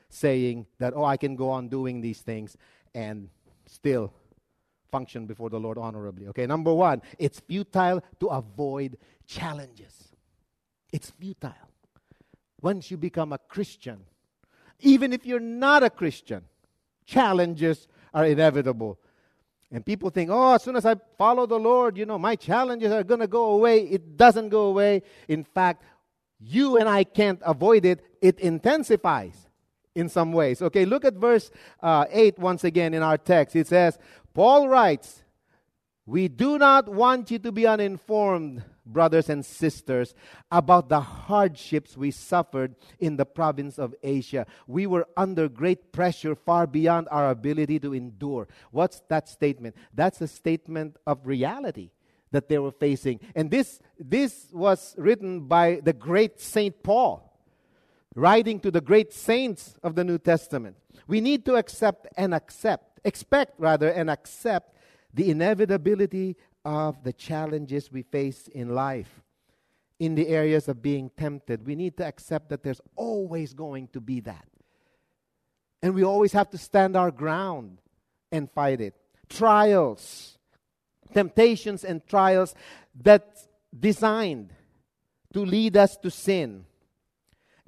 saying 0.08 0.66
that, 0.78 0.92
oh, 0.94 1.04
I 1.04 1.16
can 1.16 1.36
go 1.36 1.50
on 1.50 1.68
doing 1.68 2.00
these 2.00 2.20
things 2.20 2.56
and 2.94 3.28
still 3.66 4.12
function 4.90 5.26
before 5.26 5.48
the 5.48 5.58
Lord 5.58 5.78
honorably. 5.78 6.28
Okay, 6.28 6.46
number 6.46 6.72
one, 6.72 7.00
it's 7.18 7.40
futile 7.40 8.02
to 8.20 8.26
avoid 8.28 8.98
challenges. 9.26 10.12
It's 10.92 11.10
futile. 11.10 11.52
Once 12.60 12.90
you 12.90 12.96
become 12.96 13.32
a 13.32 13.38
Christian, 13.38 14.04
even 14.82 15.12
if 15.12 15.24
you're 15.24 15.40
not 15.40 15.82
a 15.82 15.90
Christian, 15.90 16.44
challenges 17.04 17.88
are 18.12 18.26
inevitable. 18.26 18.98
And 19.70 19.84
people 19.84 20.10
think, 20.10 20.28
oh, 20.30 20.54
as 20.54 20.62
soon 20.62 20.76
as 20.76 20.84
I 20.84 20.96
follow 21.16 21.46
the 21.46 21.58
Lord, 21.58 21.96
you 21.96 22.04
know, 22.04 22.18
my 22.18 22.36
challenges 22.36 22.92
are 22.92 23.02
going 23.02 23.20
to 23.20 23.26
go 23.26 23.52
away. 23.52 23.80
It 23.80 24.16
doesn't 24.18 24.50
go 24.50 24.66
away. 24.66 25.02
In 25.28 25.44
fact, 25.44 25.82
you 26.38 26.76
and 26.76 26.88
I 26.88 27.04
can't 27.04 27.40
avoid 27.44 27.86
it, 27.86 28.04
it 28.20 28.38
intensifies 28.40 29.48
in 29.94 30.08
some 30.08 30.32
ways. 30.32 30.60
Okay, 30.60 30.84
look 30.84 31.04
at 31.04 31.14
verse 31.14 31.50
uh, 31.82 32.04
8 32.10 32.38
once 32.38 32.64
again 32.64 32.92
in 32.92 33.02
our 33.02 33.16
text. 33.16 33.56
It 33.56 33.66
says, 33.66 33.98
Paul 34.34 34.68
writes, 34.68 35.22
We 36.04 36.28
do 36.28 36.58
not 36.58 36.88
want 36.88 37.30
you 37.30 37.38
to 37.38 37.52
be 37.52 37.66
uninformed 37.66 38.62
brothers 38.84 39.28
and 39.28 39.44
sisters, 39.44 40.14
about 40.50 40.88
the 40.88 41.00
hardships 41.00 41.96
we 41.96 42.10
suffered 42.10 42.74
in 42.98 43.16
the 43.16 43.24
province 43.24 43.78
of 43.78 43.94
Asia. 44.02 44.46
We 44.66 44.86
were 44.86 45.06
under 45.16 45.48
great 45.48 45.92
pressure 45.92 46.34
far 46.34 46.66
beyond 46.66 47.08
our 47.10 47.30
ability 47.30 47.78
to 47.80 47.94
endure. 47.94 48.48
What's 48.70 49.00
that 49.08 49.28
statement? 49.28 49.76
That's 49.94 50.20
a 50.20 50.28
statement 50.28 50.96
of 51.06 51.26
reality 51.26 51.90
that 52.32 52.48
they 52.48 52.58
were 52.58 52.72
facing. 52.72 53.20
And 53.34 53.50
this, 53.50 53.78
this 53.98 54.48
was 54.52 54.94
written 54.98 55.42
by 55.42 55.80
the 55.82 55.92
great 55.92 56.40
Saint 56.40 56.82
Paul, 56.82 57.38
writing 58.14 58.58
to 58.60 58.70
the 58.70 58.80
great 58.80 59.12
saints 59.12 59.76
of 59.82 59.94
the 59.94 60.04
New 60.04 60.18
Testament. 60.18 60.76
We 61.06 61.20
need 61.20 61.44
to 61.46 61.56
accept 61.56 62.08
and 62.16 62.34
accept, 62.34 63.00
expect 63.04 63.58
rather, 63.58 63.88
and 63.88 64.10
accept 64.10 64.76
the 65.14 65.30
inevitability 65.30 66.36
of 66.64 67.02
the 67.02 67.12
challenges 67.12 67.90
we 67.90 68.02
face 68.02 68.48
in 68.48 68.74
life, 68.74 69.22
in 69.98 70.14
the 70.14 70.28
areas 70.28 70.68
of 70.68 70.82
being 70.82 71.10
tempted. 71.16 71.66
We 71.66 71.74
need 71.74 71.96
to 71.98 72.04
accept 72.04 72.48
that 72.50 72.62
there's 72.62 72.80
always 72.96 73.52
going 73.52 73.88
to 73.88 74.00
be 74.00 74.20
that. 74.20 74.46
And 75.82 75.94
we 75.94 76.04
always 76.04 76.32
have 76.32 76.50
to 76.50 76.58
stand 76.58 76.96
our 76.96 77.10
ground 77.10 77.78
and 78.30 78.50
fight 78.50 78.80
it. 78.80 78.94
Trials, 79.28 80.38
temptations, 81.12 81.84
and 81.84 82.06
trials 82.06 82.54
that's 82.94 83.48
designed 83.78 84.52
to 85.32 85.44
lead 85.44 85.76
us 85.76 85.96
to 85.96 86.10
sin. 86.10 86.64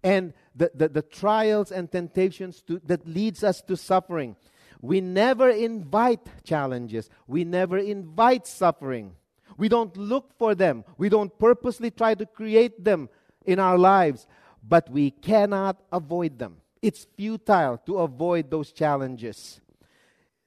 And 0.02 0.34
the, 0.54 0.70
the, 0.74 0.88
the 0.88 1.02
trials 1.02 1.72
and 1.72 1.90
temptations 1.90 2.62
to, 2.62 2.80
that 2.84 3.06
leads 3.08 3.42
us 3.42 3.62
to 3.62 3.76
suffering 3.76 4.36
we 4.84 5.00
never 5.00 5.48
invite 5.48 6.28
challenges. 6.44 7.08
We 7.26 7.42
never 7.44 7.78
invite 7.78 8.46
suffering. 8.46 9.16
We 9.56 9.70
don't 9.70 9.96
look 9.96 10.36
for 10.38 10.54
them. 10.54 10.84
We 10.98 11.08
don't 11.08 11.36
purposely 11.38 11.90
try 11.90 12.14
to 12.14 12.26
create 12.26 12.84
them 12.84 13.08
in 13.46 13.58
our 13.58 13.78
lives, 13.78 14.26
but 14.62 14.90
we 14.90 15.10
cannot 15.10 15.80
avoid 15.90 16.38
them. 16.38 16.58
It's 16.82 17.06
futile 17.16 17.78
to 17.86 17.96
avoid 18.00 18.50
those 18.50 18.72
challenges. 18.72 19.58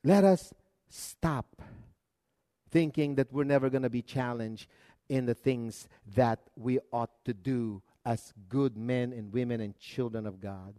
Let 0.03 0.23
us 0.23 0.53
stop 0.87 1.59
thinking 2.69 3.15
that 3.15 3.33
we're 3.33 3.43
never 3.43 3.71
going 3.71 3.81
to 3.81 3.89
be 3.89 4.03
challenged 4.03 4.67
in 5.09 5.25
the 5.25 5.33
things 5.33 5.87
that 6.15 6.41
we 6.55 6.77
ought 6.91 7.25
to 7.25 7.33
do 7.33 7.81
as 8.05 8.33
good 8.49 8.77
men 8.77 9.13
and 9.13 9.33
women 9.33 9.61
and 9.61 9.75
children 9.79 10.27
of 10.27 10.39
God. 10.39 10.75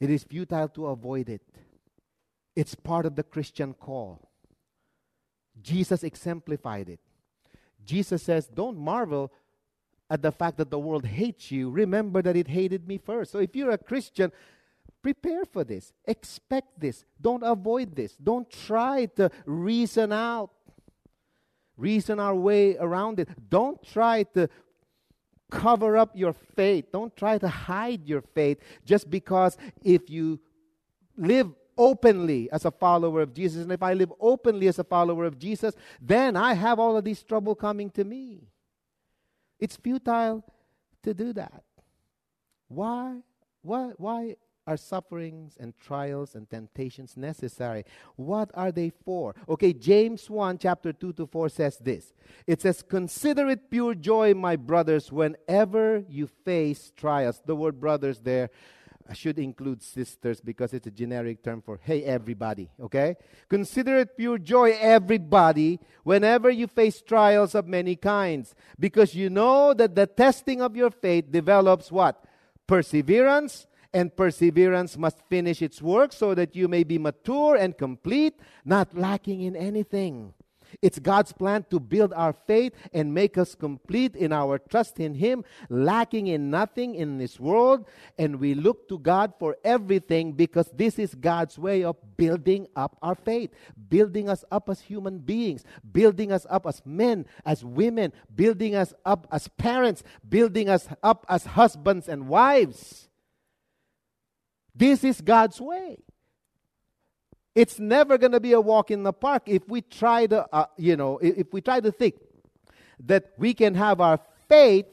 It 0.00 0.08
is 0.08 0.24
futile 0.24 0.68
to 0.70 0.86
avoid 0.86 1.28
it. 1.28 1.42
It's 2.54 2.74
part 2.74 3.06
of 3.06 3.16
the 3.16 3.22
Christian 3.22 3.74
call. 3.74 4.30
Jesus 5.60 6.02
exemplified 6.02 6.88
it. 6.88 7.00
Jesus 7.84 8.22
says, 8.22 8.46
Don't 8.46 8.78
marvel 8.78 9.32
at 10.10 10.22
the 10.22 10.32
fact 10.32 10.58
that 10.58 10.70
the 10.70 10.78
world 10.78 11.06
hates 11.06 11.50
you. 11.50 11.70
Remember 11.70 12.20
that 12.22 12.36
it 12.36 12.48
hated 12.48 12.86
me 12.86 12.98
first. 12.98 13.32
So 13.32 13.38
if 13.38 13.56
you're 13.56 13.70
a 13.70 13.78
Christian, 13.78 14.30
prepare 15.02 15.44
for 15.44 15.64
this. 15.64 15.92
Expect 16.04 16.78
this. 16.78 17.04
Don't 17.20 17.42
avoid 17.42 17.96
this. 17.96 18.16
Don't 18.16 18.48
try 18.50 19.06
to 19.16 19.30
reason 19.46 20.12
out, 20.12 20.50
reason 21.76 22.20
our 22.20 22.34
way 22.34 22.76
around 22.76 23.20
it. 23.20 23.28
Don't 23.48 23.82
try 23.82 24.24
to 24.34 24.48
cover 25.50 25.96
up 25.96 26.10
your 26.14 26.32
faith. 26.32 26.86
Don't 26.92 27.14
try 27.16 27.38
to 27.38 27.48
hide 27.48 28.06
your 28.06 28.22
faith 28.22 28.58
just 28.84 29.10
because 29.10 29.56
if 29.82 30.10
you 30.10 30.40
live 31.16 31.48
openly 31.76 32.50
as 32.50 32.64
a 32.64 32.70
follower 32.70 33.20
of 33.20 33.34
Jesus, 33.34 33.62
and 33.62 33.72
if 33.72 33.82
I 33.82 33.94
live 33.94 34.12
openly 34.20 34.68
as 34.68 34.78
a 34.78 34.84
follower 34.84 35.24
of 35.24 35.38
Jesus, 35.38 35.74
then 36.00 36.36
I 36.36 36.54
have 36.54 36.78
all 36.78 36.96
of 36.96 37.04
these 37.04 37.22
trouble 37.22 37.54
coming 37.54 37.90
to 37.90 38.04
me. 38.04 38.48
It's 39.58 39.76
futile 39.76 40.44
to 41.02 41.14
do 41.14 41.32
that. 41.34 41.62
Why? 42.68 43.18
Why, 43.62 43.92
why 43.96 44.36
are 44.66 44.76
sufferings 44.76 45.56
and 45.58 45.76
trials 45.78 46.34
and 46.34 46.48
temptations 46.48 47.16
necessary? 47.16 47.84
What 48.16 48.50
are 48.54 48.72
they 48.72 48.90
for? 49.04 49.34
Okay, 49.48 49.72
James 49.72 50.28
1, 50.30 50.58
chapter 50.58 50.92
2 50.92 51.12
to 51.14 51.26
4 51.26 51.48
says 51.48 51.78
this 51.78 52.12
It 52.46 52.60
says, 52.62 52.82
Consider 52.82 53.48
it 53.48 53.70
pure 53.70 53.94
joy, 53.94 54.34
my 54.34 54.56
brothers, 54.56 55.12
whenever 55.12 56.04
you 56.08 56.26
face 56.26 56.92
trials. 56.96 57.42
The 57.44 57.56
word 57.56 57.80
brothers 57.80 58.20
there 58.20 58.50
I 59.08 59.14
should 59.14 59.38
include 59.38 59.82
sisters 59.82 60.40
because 60.40 60.72
it's 60.72 60.86
a 60.86 60.90
generic 60.90 61.42
term 61.42 61.62
for 61.62 61.80
hey 61.82 62.04
everybody, 62.04 62.70
okay? 62.80 63.16
Consider 63.48 63.98
it 63.98 64.16
pure 64.16 64.38
joy 64.38 64.76
everybody 64.80 65.80
whenever 66.04 66.50
you 66.50 66.66
face 66.66 67.02
trials 67.02 67.54
of 67.54 67.66
many 67.66 67.96
kinds 67.96 68.54
because 68.78 69.14
you 69.14 69.30
know 69.30 69.74
that 69.74 69.94
the 69.94 70.06
testing 70.06 70.62
of 70.62 70.76
your 70.76 70.90
faith 70.90 71.30
develops 71.30 71.90
what? 71.90 72.24
Perseverance, 72.66 73.66
and 73.92 74.14
perseverance 74.16 74.96
must 74.96 75.18
finish 75.28 75.60
its 75.60 75.82
work 75.82 76.12
so 76.12 76.34
that 76.34 76.56
you 76.56 76.68
may 76.68 76.84
be 76.84 76.98
mature 76.98 77.56
and 77.56 77.76
complete, 77.76 78.40
not 78.64 78.96
lacking 78.96 79.42
in 79.42 79.54
anything. 79.54 80.32
It's 80.82 80.98
God's 80.98 81.32
plan 81.32 81.64
to 81.70 81.78
build 81.78 82.12
our 82.12 82.32
faith 82.32 82.74
and 82.92 83.14
make 83.14 83.38
us 83.38 83.54
complete 83.54 84.16
in 84.16 84.32
our 84.32 84.58
trust 84.58 84.98
in 84.98 85.14
Him, 85.14 85.44
lacking 85.68 86.26
in 86.26 86.50
nothing 86.50 86.96
in 86.96 87.18
this 87.18 87.38
world. 87.38 87.86
And 88.18 88.40
we 88.40 88.54
look 88.54 88.88
to 88.88 88.98
God 88.98 89.32
for 89.38 89.56
everything 89.62 90.32
because 90.32 90.68
this 90.74 90.98
is 90.98 91.14
God's 91.14 91.56
way 91.56 91.84
of 91.84 91.96
building 92.16 92.66
up 92.74 92.98
our 93.00 93.14
faith, 93.14 93.50
building 93.88 94.28
us 94.28 94.44
up 94.50 94.68
as 94.68 94.80
human 94.80 95.18
beings, 95.18 95.62
building 95.92 96.32
us 96.32 96.46
up 96.50 96.66
as 96.66 96.82
men, 96.84 97.26
as 97.46 97.64
women, 97.64 98.12
building 98.34 98.74
us 98.74 98.92
up 99.04 99.28
as 99.30 99.46
parents, 99.46 100.02
building 100.28 100.68
us 100.68 100.88
up 101.00 101.24
as 101.28 101.44
husbands 101.44 102.08
and 102.08 102.26
wives. 102.26 103.08
This 104.74 105.04
is 105.04 105.20
God's 105.20 105.60
way. 105.60 105.98
It's 107.54 107.78
never 107.78 108.16
going 108.16 108.32
to 108.32 108.40
be 108.40 108.52
a 108.52 108.60
walk 108.60 108.90
in 108.90 109.02
the 109.02 109.12
park 109.12 109.42
if 109.46 109.68
we 109.68 109.82
try 109.82 110.26
to, 110.26 110.46
uh, 110.52 110.66
you 110.76 110.96
know, 110.96 111.18
if, 111.18 111.38
if 111.38 111.52
we 111.52 111.60
try 111.60 111.80
to 111.80 111.92
think 111.92 112.14
that 113.04 113.32
we 113.36 113.52
can 113.52 113.74
have 113.74 114.00
our 114.00 114.18
faith 114.48 114.86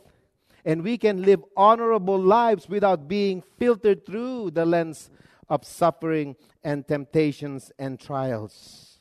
and 0.66 0.84
we 0.84 0.98
can 0.98 1.24
live 1.24 1.44
honorable 1.56 2.20
lives 2.20 2.68
without 2.68 3.08
being 3.08 3.44
filtered 3.58 4.06
through 4.06 4.52
the 4.52 4.66
lens 4.66 5.10
of 5.48 5.66
suffering 5.66 6.36
and 6.64 6.88
temptations 6.88 7.72
and 7.80 8.00
trials. 8.00 9.00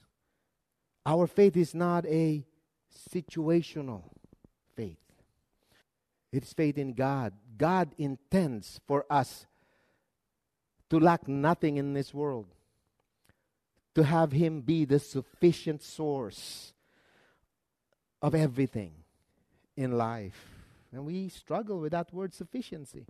Our 1.04 1.26
faith 1.26 1.56
is 1.56 1.74
not 1.74 2.06
a 2.06 2.44
situational 3.10 4.04
faith, 4.76 4.98
it's 6.32 6.52
faith 6.52 6.78
in 6.78 6.92
God. 6.92 7.32
God 7.56 7.92
intends 7.98 8.80
for 8.86 9.04
us 9.10 9.46
to 10.90 11.00
lack 11.00 11.26
nothing 11.26 11.76
in 11.76 11.92
this 11.92 12.14
world, 12.14 12.46
to 13.98 14.04
have 14.04 14.30
Him 14.30 14.60
be 14.60 14.84
the 14.84 15.00
sufficient 15.00 15.82
source 15.82 16.72
of 18.22 18.32
everything 18.32 18.92
in 19.76 19.98
life. 19.98 20.40
And 20.92 21.04
we 21.04 21.28
struggle 21.28 21.80
with 21.80 21.90
that 21.90 22.14
word 22.14 22.32
sufficiency 22.32 23.06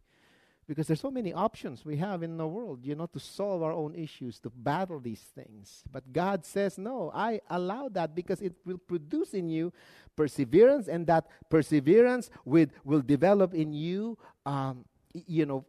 because 0.67 0.87
there's 0.87 1.03
so 1.03 1.11
many 1.11 1.35
options 1.35 1.85
we 1.85 1.99
have 1.99 2.23
in 2.23 2.39
the 2.39 2.47
world, 2.47 2.87
you 2.87 2.95
know, 2.95 3.05
to 3.05 3.21
solve 3.21 3.63
our 3.63 3.73
own 3.73 3.95
issues, 3.95 4.39
to 4.39 4.49
battle 4.49 4.99
these 4.99 5.21
things. 5.21 5.83
But 5.93 6.11
God 6.11 6.47
says, 6.47 6.79
no, 6.79 7.13
I 7.15 7.43
allow 7.51 7.91
that 7.91 8.15
because 8.15 8.41
it 8.41 8.55
will 8.65 8.79
produce 8.79 9.35
in 9.35 9.51
you 9.51 9.75
perseverance, 10.17 10.89
and 10.89 11.07
that 11.07 11.27
perseverance 11.51 12.31
with, 12.47 12.71
will 12.83 13.03
develop 13.03 13.53
in 13.53 13.75
you, 13.75 14.17
um, 14.47 14.87
you 15.13 15.45
know, 15.45 15.67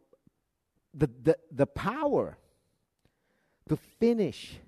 the, 0.94 1.10
the, 1.22 1.36
the 1.52 1.66
power 1.66 2.38
to 3.68 3.76
finish 3.76 4.58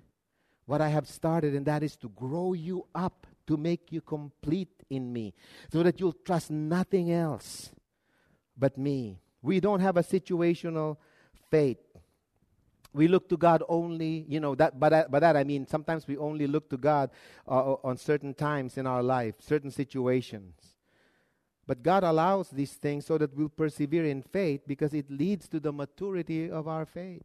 what 0.65 0.81
I 0.81 0.89
have 0.89 1.07
started, 1.07 1.55
and 1.55 1.65
that 1.65 1.83
is 1.83 1.95
to 1.97 2.09
grow 2.09 2.53
you 2.53 2.85
up, 2.95 3.27
to 3.47 3.57
make 3.57 3.91
you 3.91 4.01
complete 4.01 4.83
in 4.89 5.11
me, 5.11 5.33
so 5.71 5.83
that 5.83 5.99
you'll 5.99 6.13
trust 6.13 6.51
nothing 6.51 7.11
else 7.11 7.71
but 8.57 8.77
me. 8.77 9.19
We 9.41 9.59
don't 9.59 9.81
have 9.81 9.97
a 9.97 10.03
situational 10.03 10.97
faith. 11.51 11.79
We 12.93 13.07
look 13.07 13.27
to 13.29 13.37
God 13.37 13.63
only, 13.67 14.25
you 14.29 14.39
know, 14.39 14.55
that, 14.55 14.79
by, 14.79 14.89
that, 14.89 15.11
by 15.11 15.19
that 15.19 15.35
I 15.35 15.43
mean 15.43 15.67
sometimes 15.67 16.07
we 16.07 16.15
only 16.15 16.45
look 16.45 16.69
to 16.69 16.77
God 16.77 17.09
uh, 17.47 17.73
on 17.83 17.97
certain 17.97 18.33
times 18.33 18.77
in 18.77 18.85
our 18.85 19.01
life, 19.01 19.35
certain 19.39 19.71
situations. 19.71 20.53
But 21.65 21.81
God 21.81 22.03
allows 22.03 22.49
these 22.49 22.73
things 22.73 23.05
so 23.05 23.17
that 23.17 23.35
we'll 23.35 23.49
persevere 23.49 24.05
in 24.05 24.21
faith 24.21 24.61
because 24.67 24.93
it 24.93 25.09
leads 25.09 25.47
to 25.49 25.59
the 25.59 25.73
maturity 25.73 26.51
of 26.51 26.67
our 26.67 26.85
faith. 26.85 27.23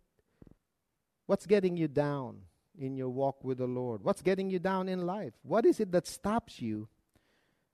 What's 1.26 1.44
getting 1.44 1.76
you 1.76 1.88
down 1.88 2.42
in 2.78 2.96
your 2.96 3.08
walk 3.08 3.42
with 3.44 3.58
the 3.58 3.66
Lord? 3.66 4.02
What's 4.02 4.22
getting 4.22 4.48
you 4.50 4.58
down 4.58 4.88
in 4.88 5.06
life? 5.06 5.32
What 5.42 5.66
is 5.66 5.80
it 5.80 5.92
that 5.92 6.06
stops 6.06 6.62
you 6.62 6.88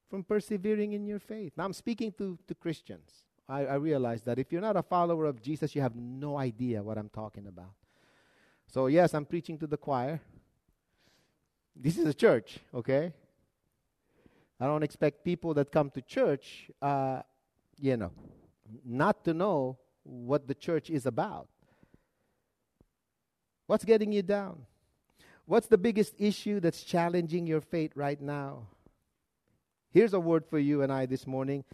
from 0.08 0.24
persevering 0.24 0.92
in 0.92 1.06
your 1.06 1.18
faith? 1.18 1.52
Now, 1.56 1.64
I'm 1.64 1.72
speaking 1.72 2.12
to, 2.18 2.38
to 2.46 2.54
Christians. 2.54 3.10
I, 3.48 3.66
I 3.66 3.74
realize 3.74 4.22
that 4.22 4.38
if 4.38 4.50
you're 4.50 4.62
not 4.62 4.76
a 4.76 4.82
follower 4.82 5.26
of 5.26 5.42
Jesus, 5.42 5.74
you 5.74 5.82
have 5.82 5.94
no 5.94 6.38
idea 6.38 6.82
what 6.82 6.96
I'm 6.96 7.10
talking 7.10 7.46
about. 7.46 7.74
So, 8.66 8.86
yes, 8.86 9.14
I'm 9.14 9.26
preaching 9.26 9.58
to 9.58 9.66
the 9.66 9.76
choir. 9.76 10.20
This 11.76 11.98
is 11.98 12.06
a 12.06 12.14
church, 12.14 12.58
okay? 12.72 13.12
I 14.58 14.66
don't 14.66 14.82
expect 14.82 15.24
people 15.24 15.52
that 15.54 15.70
come 15.70 15.90
to 15.90 16.00
church, 16.00 16.70
uh, 16.80 17.22
you 17.78 17.96
know, 17.96 18.12
not 18.84 19.24
to 19.24 19.34
know 19.34 19.78
what 20.04 20.46
the 20.46 20.54
church 20.54 20.90
is 20.90 21.06
about. 21.06 21.48
What's 23.66 23.84
getting 23.84 24.12
you 24.12 24.22
down? 24.22 24.66
What's 25.46 25.66
the 25.66 25.78
biggest 25.78 26.14
issue 26.18 26.60
that's 26.60 26.82
challenging 26.82 27.46
your 27.46 27.60
faith 27.60 27.92
right 27.94 28.20
now? 28.20 28.68
Here's 29.90 30.14
a 30.14 30.20
word 30.20 30.44
for 30.46 30.58
you 30.58 30.82
and 30.82 30.92
I 30.92 31.06
this 31.06 31.26
morning 31.26 31.64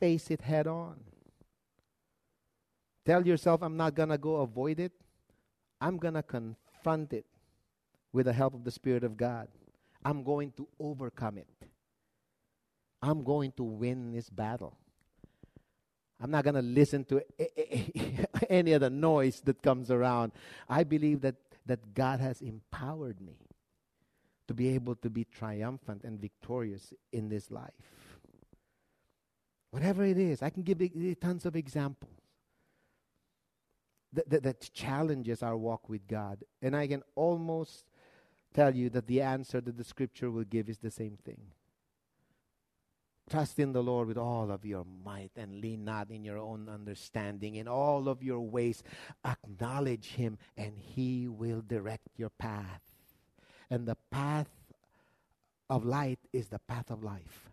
face 0.00 0.30
it 0.30 0.42
head 0.42 0.66
on. 0.66 0.96
Tell 3.04 3.26
yourself, 3.26 3.62
I'm 3.62 3.76
not 3.76 3.94
going 3.94 4.08
to 4.08 4.18
go 4.18 4.36
avoid 4.36 4.80
it. 4.80 4.92
I'm 5.80 5.96
going 5.96 6.14
to 6.14 6.22
confront 6.22 7.12
it 7.12 7.26
with 8.12 8.26
the 8.26 8.32
help 8.32 8.54
of 8.54 8.64
the 8.64 8.70
Spirit 8.70 9.04
of 9.04 9.16
God. 9.16 9.48
I'm 10.04 10.24
going 10.24 10.52
to 10.56 10.66
overcome 10.80 11.38
it. 11.38 11.48
I'm 13.02 13.22
going 13.22 13.52
to 13.52 13.62
win 13.62 14.12
this 14.12 14.30
battle. 14.30 14.76
I'm 16.20 16.30
not 16.30 16.44
going 16.44 16.54
to 16.54 16.62
listen 16.62 17.04
to 17.06 17.22
any 18.50 18.72
of 18.72 18.80
the 18.80 18.90
noise 18.90 19.42
that 19.44 19.62
comes 19.62 19.90
around. 19.90 20.32
I 20.68 20.84
believe 20.84 21.20
that, 21.20 21.34
that 21.66 21.94
God 21.94 22.20
has 22.20 22.40
empowered 22.40 23.20
me 23.20 23.36
to 24.48 24.54
be 24.54 24.68
able 24.68 24.94
to 24.96 25.10
be 25.10 25.24
triumphant 25.24 26.04
and 26.04 26.20
victorious 26.20 26.92
in 27.12 27.28
this 27.28 27.50
life. 27.50 27.72
Whatever 29.70 30.04
it 30.04 30.16
is, 30.16 30.42
I 30.42 30.50
can 30.50 30.62
give 30.62 30.80
tons 31.20 31.44
of 31.44 31.56
examples 31.56 32.12
that, 34.12 34.30
that, 34.30 34.42
that 34.44 34.70
challenges 34.72 35.42
our 35.42 35.56
walk 35.56 35.88
with 35.88 36.06
God. 36.06 36.44
And 36.62 36.74
I 36.74 36.86
can 36.86 37.02
almost 37.14 37.84
tell 38.54 38.74
you 38.74 38.88
that 38.90 39.06
the 39.06 39.20
answer 39.20 39.60
that 39.60 39.76
the 39.76 39.84
scripture 39.84 40.30
will 40.30 40.44
give 40.44 40.68
is 40.68 40.78
the 40.78 40.90
same 40.90 41.18
thing. 41.24 41.40
Trust 43.28 43.58
in 43.58 43.72
the 43.72 43.82
Lord 43.82 44.06
with 44.06 44.18
all 44.18 44.52
of 44.52 44.64
your 44.64 44.84
might 45.04 45.32
and 45.36 45.60
lean 45.60 45.84
not 45.84 46.10
in 46.10 46.24
your 46.24 46.38
own 46.38 46.68
understanding. 46.68 47.56
In 47.56 47.66
all 47.66 48.08
of 48.08 48.22
your 48.22 48.40
ways, 48.40 48.84
acknowledge 49.24 50.12
Him, 50.12 50.38
and 50.56 50.78
He 50.78 51.26
will 51.26 51.60
direct 51.66 52.08
your 52.16 52.30
path. 52.30 52.82
And 53.68 53.86
the 53.86 53.96
path 54.12 54.48
of 55.68 55.84
light 55.84 56.20
is 56.32 56.48
the 56.48 56.60
path 56.60 56.88
of 56.90 57.02
life. 57.02 57.50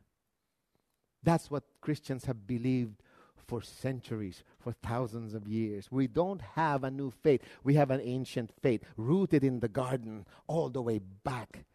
That's 1.24 1.50
what 1.50 1.64
Christians 1.82 2.26
have 2.26 2.46
believed 2.46 3.02
for 3.48 3.64
centuries, 3.64 4.44
for 4.60 4.74
thousands 4.74 5.34
of 5.34 5.48
years. 5.48 5.92
We 5.92 6.08
don't 6.08 6.42
have 6.42 6.84
a 6.84 6.92
new 6.92 7.10
faith. 7.10 7.42
We 7.64 7.74
have 7.76 7.90
an 7.90 8.02
ancient 8.02 8.52
faith 8.62 8.84
rooted 8.96 9.44
in 9.44 9.60
the 9.60 9.68
garden 9.68 10.26
all 10.48 10.70
the 10.70 10.82
way 10.84 11.00
back 11.00 11.66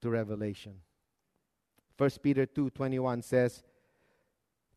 to 0.00 0.08
Revelation. 0.08 0.80
1 1.96 2.22
Peter 2.22 2.46
2:21 2.46 3.22
says, 3.22 3.62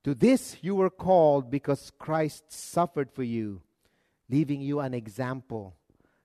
"To 0.04 0.14
this 0.14 0.58
you 0.62 0.76
were 0.76 0.90
called 0.90 1.50
because 1.50 1.92
Christ 1.92 2.52
suffered 2.52 3.12
for 3.12 3.24
you, 3.24 3.62
leaving 4.30 4.62
you 4.62 4.80
an 4.80 4.94
example 4.94 5.76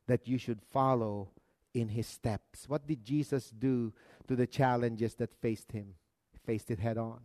that 0.07 0.29
you 0.29 0.39
should 0.39 0.63
follow 0.63 1.31
in 1.73 1.89
his 1.89 2.07
steps." 2.07 2.69
What 2.69 2.87
did 2.87 3.03
Jesus 3.05 3.51
do 3.51 3.93
to 4.29 4.37
the 4.37 4.47
challenges 4.47 5.15
that 5.17 5.35
faced 5.35 5.73
him? 5.73 5.97
He 6.33 6.39
faced 6.39 6.71
it 6.71 6.79
head 6.79 6.99
on. 6.99 7.21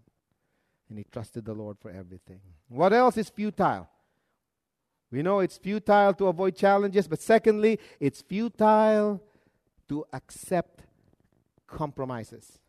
And 0.90 0.98
he 0.98 1.04
trusted 1.04 1.46
the 1.46 1.54
Lord 1.54 1.78
for 1.78 1.92
everything. 1.92 2.42
What 2.68 2.94
else 2.94 3.18
is 3.18 3.30
futile? 3.30 3.88
We 5.12 5.22
know 5.22 5.40
it's 5.40 5.58
futile 5.58 6.14
to 6.16 6.28
avoid 6.28 6.56
challenges, 6.56 7.08
but 7.08 7.22
secondly, 7.22 7.80
it's 8.00 8.22
futile 8.22 9.22
to 9.88 10.06
accept 10.14 10.84
compromises. 11.68 12.60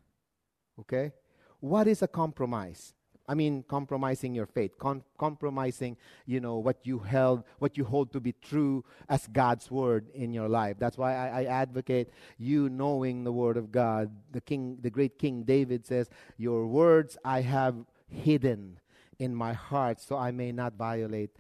Okay? 0.78 1.12
What 1.61 1.87
is 1.87 2.02
a 2.02 2.09
compromise? 2.09 2.94
I 3.30 3.35
mean, 3.35 3.62
compromising 3.62 4.35
your 4.35 4.46
faith, 4.46 4.76
com- 4.76 5.04
compromising, 5.16 5.96
you 6.26 6.40
know, 6.40 6.56
what 6.56 6.78
you 6.83 6.98
held, 6.98 7.44
what 7.61 7.78
you 7.78 7.85
hold 7.85 8.12
to 8.12 8.18
be 8.18 8.33
true 8.33 8.85
as 9.09 9.28
God's 9.28 9.70
word 9.70 10.09
in 10.14 10.33
your 10.33 10.48
life. 10.48 10.78
That's 10.80 10.98
why 10.98 11.14
I, 11.14 11.42
I, 11.42 11.44
advocate 11.44 12.09
you 12.38 12.68
knowing 12.68 13.22
the 13.22 13.30
word 13.30 13.56
of 13.56 13.70
God. 13.70 14.11
The 14.33 14.40
king, 14.40 14.78
the 14.80 14.90
great 14.90 15.16
King 15.16 15.44
David 15.44 15.87
says, 15.87 16.11
"Your 16.38 16.66
words 16.66 17.16
I 17.24 17.42
have 17.42 17.76
hidden 18.09 18.80
in 19.20 19.33
my 19.33 19.52
heart, 19.52 20.00
so 20.00 20.16
I 20.16 20.33
may 20.33 20.50
not 20.50 20.74
violate." 20.74 21.30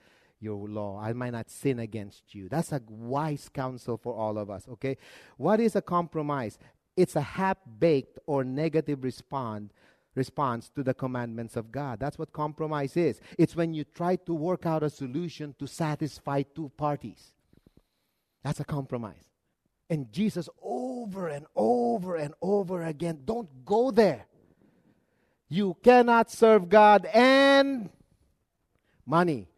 Your 0.42 0.70
law. 0.70 0.98
I 0.98 1.12
might 1.12 1.32
not 1.32 1.50
sin 1.50 1.80
against 1.80 2.34
you. 2.34 2.48
That's 2.48 2.72
a 2.72 2.80
wise 2.88 3.50
counsel 3.52 3.98
for 3.98 4.14
all 4.14 4.38
of 4.38 4.48
us, 4.48 4.66
okay? 4.70 4.96
What 5.36 5.60
is 5.60 5.76
a 5.76 5.82
compromise? 5.82 6.58
It's 7.00 7.16
a 7.16 7.20
half 7.20 7.56
baked 7.78 8.18
or 8.26 8.44
negative 8.44 9.04
respond, 9.04 9.72
response 10.14 10.68
to 10.70 10.82
the 10.82 10.94
commandments 10.94 11.56
of 11.56 11.72
God. 11.72 11.98
That's 11.98 12.18
what 12.18 12.32
compromise 12.32 12.96
is. 12.96 13.20
It's 13.38 13.56
when 13.56 13.74
you 13.74 13.84
try 13.84 14.16
to 14.16 14.34
work 14.34 14.66
out 14.66 14.82
a 14.82 14.90
solution 14.90 15.54
to 15.58 15.66
satisfy 15.66 16.42
two 16.42 16.70
parties. 16.76 17.32
That's 18.42 18.60
a 18.60 18.64
compromise. 18.64 19.24
And 19.88 20.12
Jesus, 20.12 20.48
over 20.62 21.28
and 21.28 21.46
over 21.56 22.16
and 22.16 22.34
over 22.40 22.82
again, 22.82 23.22
don't 23.24 23.64
go 23.64 23.90
there. 23.90 24.26
You 25.48 25.76
cannot 25.82 26.30
serve 26.30 26.68
God 26.68 27.06
and 27.06 27.90
money. 29.04 29.48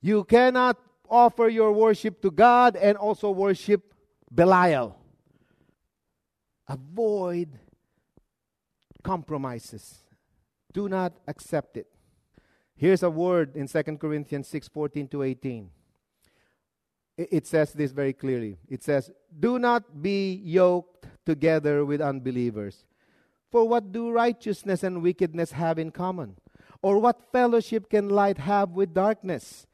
You 0.00 0.24
cannot 0.24 0.78
offer 1.10 1.48
your 1.48 1.72
worship 1.72 2.22
to 2.22 2.30
God 2.30 2.76
and 2.76 2.96
also 2.96 3.30
worship 3.30 3.92
Belial. 4.32 4.99
Avoid 6.70 7.58
compromises. 9.02 10.04
Do 10.72 10.88
not 10.88 11.12
accept 11.26 11.76
it. 11.76 11.88
Here's 12.76 13.02
a 13.02 13.10
word 13.10 13.56
in 13.56 13.66
2 13.66 13.82
Corinthians 13.98 14.46
6 14.46 14.68
14 14.68 15.08
to 15.08 15.22
18. 15.24 15.68
It 17.18 17.46
says 17.48 17.72
this 17.72 17.90
very 17.90 18.12
clearly. 18.12 18.56
It 18.68 18.84
says, 18.84 19.10
Do 19.36 19.58
not 19.58 20.00
be 20.00 20.34
yoked 20.44 21.08
together 21.26 21.84
with 21.84 22.00
unbelievers. 22.00 22.84
For 23.50 23.66
what 23.66 23.90
do 23.90 24.12
righteousness 24.12 24.84
and 24.84 25.02
wickedness 25.02 25.50
have 25.50 25.76
in 25.76 25.90
common? 25.90 26.36
Or 26.82 27.00
what 27.00 27.32
fellowship 27.32 27.90
can 27.90 28.08
light 28.08 28.38
have 28.38 28.70
with 28.70 28.94
darkness? 28.94 29.66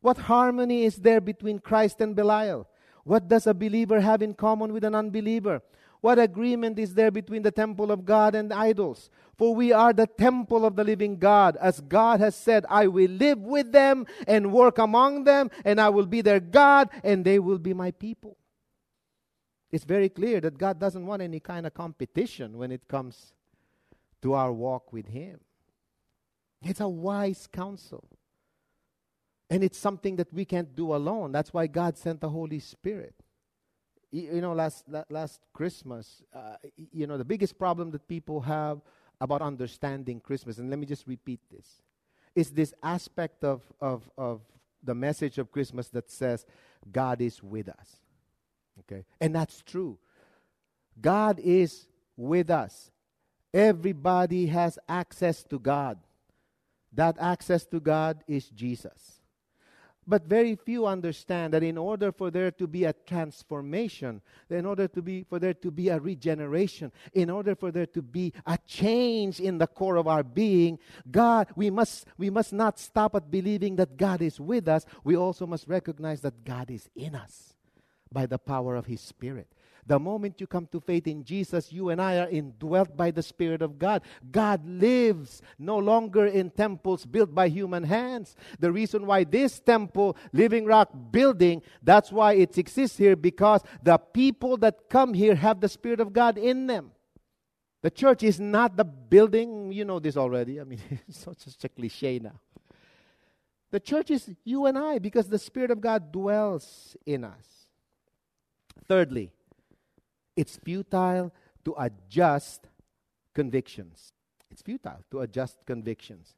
What 0.00 0.18
harmony 0.18 0.84
is 0.84 0.96
there 0.96 1.20
between 1.20 1.60
Christ 1.60 2.00
and 2.00 2.16
Belial? 2.16 2.66
What 3.04 3.28
does 3.28 3.46
a 3.46 3.54
believer 3.54 4.00
have 4.00 4.20
in 4.20 4.34
common 4.34 4.72
with 4.72 4.82
an 4.82 4.96
unbeliever? 4.96 5.62
What 6.00 6.18
agreement 6.18 6.78
is 6.78 6.94
there 6.94 7.10
between 7.10 7.42
the 7.42 7.50
temple 7.50 7.90
of 7.90 8.04
God 8.04 8.34
and 8.34 8.52
idols? 8.52 9.10
For 9.36 9.54
we 9.54 9.72
are 9.72 9.92
the 9.92 10.06
temple 10.06 10.64
of 10.64 10.76
the 10.76 10.84
living 10.84 11.18
God. 11.18 11.56
As 11.60 11.80
God 11.80 12.20
has 12.20 12.34
said, 12.34 12.64
I 12.70 12.86
will 12.86 13.10
live 13.10 13.38
with 13.38 13.72
them 13.72 14.06
and 14.26 14.52
work 14.52 14.78
among 14.78 15.24
them, 15.24 15.50
and 15.64 15.80
I 15.80 15.90
will 15.90 16.06
be 16.06 16.22
their 16.22 16.40
God, 16.40 16.88
and 17.04 17.24
they 17.24 17.38
will 17.38 17.58
be 17.58 17.74
my 17.74 17.90
people. 17.90 18.38
It's 19.70 19.84
very 19.84 20.08
clear 20.08 20.40
that 20.40 20.58
God 20.58 20.80
doesn't 20.80 21.06
want 21.06 21.22
any 21.22 21.38
kind 21.38 21.66
of 21.66 21.74
competition 21.74 22.56
when 22.56 22.72
it 22.72 22.88
comes 22.88 23.32
to 24.22 24.32
our 24.32 24.52
walk 24.52 24.92
with 24.92 25.08
Him. 25.08 25.40
It's 26.62 26.80
a 26.80 26.88
wise 26.88 27.46
counsel. 27.46 28.04
And 29.48 29.62
it's 29.64 29.78
something 29.78 30.16
that 30.16 30.32
we 30.32 30.44
can't 30.44 30.74
do 30.74 30.94
alone. 30.94 31.32
That's 31.32 31.52
why 31.52 31.66
God 31.66 31.98
sent 31.98 32.20
the 32.20 32.28
Holy 32.28 32.60
Spirit 32.60 33.14
you 34.10 34.40
know, 34.40 34.52
last 34.52 34.84
last 35.08 35.40
Christmas, 35.52 36.22
uh, 36.34 36.56
you 36.92 37.06
know, 37.06 37.16
the 37.16 37.24
biggest 37.24 37.58
problem 37.58 37.90
that 37.92 38.06
people 38.08 38.40
have 38.40 38.80
about 39.20 39.42
understanding 39.42 40.20
Christmas, 40.20 40.58
and 40.58 40.70
let 40.70 40.78
me 40.78 40.86
just 40.86 41.06
repeat 41.06 41.40
this, 41.50 41.82
is 42.34 42.50
this 42.50 42.74
aspect 42.82 43.44
of 43.44 43.62
of 43.80 44.08
of 44.18 44.40
the 44.82 44.94
message 44.94 45.38
of 45.38 45.52
Christmas 45.52 45.88
that 45.88 46.10
says 46.10 46.46
God 46.90 47.20
is 47.20 47.42
with 47.42 47.68
us. 47.68 47.96
Okay, 48.80 49.04
and 49.20 49.34
that's 49.34 49.62
true. 49.62 49.98
God 51.00 51.38
is 51.38 51.86
with 52.16 52.50
us. 52.50 52.90
Everybody 53.52 54.46
has 54.46 54.78
access 54.88 55.42
to 55.44 55.58
God. 55.58 55.98
That 56.92 57.16
access 57.20 57.66
to 57.66 57.80
God 57.80 58.24
is 58.26 58.48
Jesus. 58.48 59.19
But 60.10 60.24
very 60.24 60.56
few 60.56 60.88
understand 60.88 61.54
that 61.54 61.62
in 61.62 61.78
order 61.78 62.10
for 62.10 62.32
there 62.32 62.50
to 62.50 62.66
be 62.66 62.82
a 62.82 62.92
transformation, 62.92 64.22
in 64.50 64.66
order 64.66 64.88
to 64.88 65.00
be, 65.00 65.22
for 65.22 65.38
there 65.38 65.54
to 65.54 65.70
be 65.70 65.88
a 65.88 66.00
regeneration, 66.00 66.90
in 67.12 67.30
order 67.30 67.54
for 67.54 67.70
there 67.70 67.86
to 67.86 68.02
be 68.02 68.32
a 68.44 68.58
change 68.66 69.38
in 69.38 69.58
the 69.58 69.68
core 69.68 69.94
of 69.94 70.08
our 70.08 70.24
being, 70.24 70.80
God, 71.08 71.46
we 71.54 71.70
must, 71.70 72.08
we 72.18 72.28
must 72.28 72.52
not 72.52 72.80
stop 72.80 73.14
at 73.14 73.30
believing 73.30 73.76
that 73.76 73.96
God 73.96 74.20
is 74.20 74.40
with 74.40 74.66
us. 74.66 74.84
We 75.04 75.16
also 75.16 75.46
must 75.46 75.68
recognize 75.68 76.22
that 76.22 76.42
God 76.44 76.72
is 76.72 76.88
in 76.96 77.14
us 77.14 77.54
by 78.10 78.26
the 78.26 78.38
power 78.38 78.74
of 78.74 78.86
His 78.86 79.00
Spirit. 79.00 79.46
The 79.86 79.98
moment 79.98 80.40
you 80.40 80.46
come 80.46 80.66
to 80.72 80.80
faith 80.80 81.06
in 81.06 81.24
Jesus, 81.24 81.72
you 81.72 81.88
and 81.88 82.00
I 82.00 82.18
are 82.18 82.28
indwelt 82.28 82.96
by 82.96 83.10
the 83.10 83.22
Spirit 83.22 83.62
of 83.62 83.78
God. 83.78 84.02
God 84.30 84.64
lives 84.66 85.42
no 85.58 85.78
longer 85.78 86.26
in 86.26 86.50
temples 86.50 87.06
built 87.06 87.34
by 87.34 87.48
human 87.48 87.84
hands. 87.84 88.36
The 88.58 88.72
reason 88.72 89.06
why 89.06 89.24
this 89.24 89.60
temple, 89.60 90.16
Living 90.32 90.64
Rock 90.64 90.90
building, 91.10 91.62
that's 91.82 92.12
why 92.12 92.34
it 92.34 92.56
exists 92.58 92.98
here 92.98 93.16
because 93.16 93.62
the 93.82 93.98
people 93.98 94.56
that 94.58 94.88
come 94.88 95.14
here 95.14 95.34
have 95.34 95.60
the 95.60 95.68
Spirit 95.68 96.00
of 96.00 96.12
God 96.12 96.38
in 96.38 96.66
them. 96.66 96.92
The 97.82 97.90
church 97.90 98.22
is 98.22 98.38
not 98.38 98.76
the 98.76 98.84
building. 98.84 99.72
You 99.72 99.84
know 99.84 99.98
this 99.98 100.16
already. 100.16 100.60
I 100.60 100.64
mean, 100.64 100.80
it's 101.08 101.20
such 101.20 101.64
a 101.64 101.68
cliche 101.68 102.18
now. 102.18 102.38
The 103.70 103.80
church 103.80 104.10
is 104.10 104.28
you 104.44 104.66
and 104.66 104.76
I 104.76 104.98
because 104.98 105.28
the 105.28 105.38
Spirit 105.38 105.70
of 105.70 105.80
God 105.80 106.12
dwells 106.12 106.96
in 107.06 107.24
us. 107.24 107.46
Thirdly, 108.86 109.32
it's 110.36 110.56
futile 110.56 111.32
to 111.64 111.74
adjust 111.78 112.68
convictions. 113.34 114.12
It's 114.50 114.62
futile 114.62 115.04
to 115.10 115.20
adjust 115.20 115.58
convictions. 115.66 116.34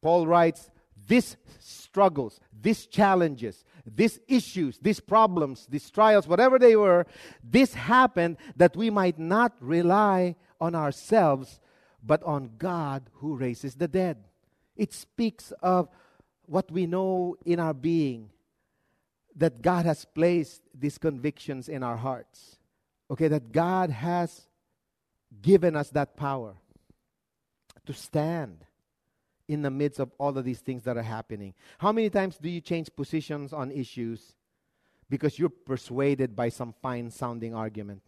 Paul 0.00 0.26
writes, 0.26 0.70
these 1.06 1.36
struggles, 1.58 2.40
these 2.60 2.86
challenges, 2.86 3.64
these 3.84 4.20
issues, 4.28 4.78
these 4.78 5.00
problems, 5.00 5.66
these 5.68 5.90
trials, 5.90 6.28
whatever 6.28 6.58
they 6.58 6.76
were, 6.76 7.06
this 7.42 7.74
happened 7.74 8.36
that 8.56 8.76
we 8.76 8.90
might 8.90 9.18
not 9.18 9.52
rely 9.60 10.36
on 10.60 10.74
ourselves, 10.74 11.60
but 12.02 12.22
on 12.22 12.50
God 12.58 13.10
who 13.14 13.36
raises 13.36 13.74
the 13.74 13.88
dead. 13.88 14.24
It 14.76 14.92
speaks 14.92 15.52
of 15.62 15.88
what 16.46 16.70
we 16.70 16.86
know 16.86 17.36
in 17.44 17.58
our 17.58 17.74
being, 17.74 18.30
that 19.36 19.62
God 19.62 19.86
has 19.86 20.04
placed 20.04 20.62
these 20.74 20.98
convictions 20.98 21.68
in 21.68 21.82
our 21.82 21.96
hearts 21.96 22.58
okay, 23.12 23.28
that 23.28 23.52
God 23.52 23.90
has 23.90 24.48
given 25.42 25.76
us 25.76 25.90
that 25.90 26.16
power 26.16 26.54
to 27.84 27.92
stand 27.92 28.64
in 29.48 29.60
the 29.60 29.70
midst 29.70 30.00
of 30.00 30.10
all 30.18 30.36
of 30.36 30.44
these 30.44 30.60
things 30.60 30.84
that 30.84 30.96
are 30.96 31.02
happening. 31.02 31.52
How 31.78 31.92
many 31.92 32.08
times 32.08 32.38
do 32.38 32.48
you 32.48 32.62
change 32.62 32.88
positions 32.96 33.52
on 33.52 33.70
issues 33.70 34.34
because 35.10 35.38
you're 35.38 35.50
persuaded 35.50 36.34
by 36.34 36.48
some 36.48 36.74
fine 36.80 37.10
sounding 37.10 37.54
argument 37.54 38.00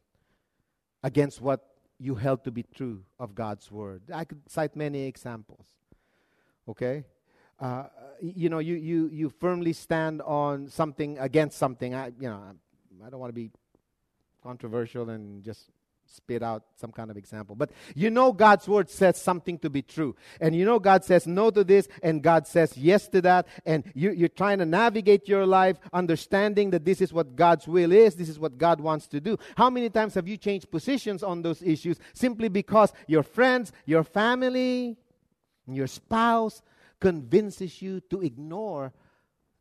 against 1.02 1.42
what 1.42 1.66
you 1.98 2.14
held 2.14 2.42
to 2.44 2.50
be 2.50 2.62
true 2.62 3.02
of 3.18 3.34
God's 3.34 3.70
word? 3.70 4.02
I 4.12 4.24
could 4.24 4.40
cite 4.48 4.74
many 4.74 5.02
examples. 5.02 5.66
Okay? 6.66 7.04
Uh, 7.60 7.84
you 8.22 8.48
know, 8.48 8.58
you, 8.58 8.76
you, 8.76 9.10
you 9.12 9.28
firmly 9.28 9.74
stand 9.74 10.22
on 10.22 10.68
something 10.68 11.18
against 11.18 11.58
something. 11.58 11.94
I, 11.94 12.06
you 12.18 12.30
know, 12.30 12.42
I 13.04 13.10
don't 13.10 13.20
want 13.20 13.30
to 13.30 13.34
be 13.34 13.50
controversial 14.44 15.08
and 15.08 15.42
just 15.42 15.70
spit 16.06 16.42
out 16.42 16.64
some 16.76 16.92
kind 16.92 17.10
of 17.10 17.16
example. 17.16 17.56
But 17.56 17.70
you 17.94 18.10
know 18.10 18.30
God's 18.30 18.68
word 18.68 18.90
says 18.90 19.20
something 19.20 19.58
to 19.60 19.70
be 19.70 19.80
true. 19.80 20.14
And 20.40 20.54
you 20.54 20.64
know 20.64 20.78
God 20.78 21.02
says 21.02 21.26
no 21.26 21.50
to 21.50 21.64
this 21.64 21.88
and 22.02 22.22
God 22.22 22.46
says 22.46 22.76
yes 22.76 23.08
to 23.08 23.22
that. 23.22 23.48
And 23.64 23.84
you, 23.94 24.12
you're 24.12 24.28
trying 24.28 24.58
to 24.58 24.66
navigate 24.66 25.28
your 25.28 25.46
life 25.46 25.78
understanding 25.92 26.70
that 26.70 26.84
this 26.84 27.00
is 27.00 27.12
what 27.12 27.34
God's 27.34 27.66
will 27.66 27.90
is, 27.90 28.16
this 28.16 28.28
is 28.28 28.38
what 28.38 28.58
God 28.58 28.80
wants 28.80 29.06
to 29.08 29.20
do. 29.20 29.38
How 29.56 29.70
many 29.70 29.88
times 29.88 30.14
have 30.14 30.28
you 30.28 30.36
changed 30.36 30.70
positions 30.70 31.22
on 31.22 31.42
those 31.42 31.62
issues 31.62 31.98
simply 32.12 32.48
because 32.48 32.92
your 33.06 33.22
friends, 33.22 33.72
your 33.86 34.04
family, 34.04 34.96
your 35.66 35.86
spouse 35.86 36.62
convinces 37.00 37.80
you 37.80 38.00
to 38.10 38.20
ignore 38.20 38.92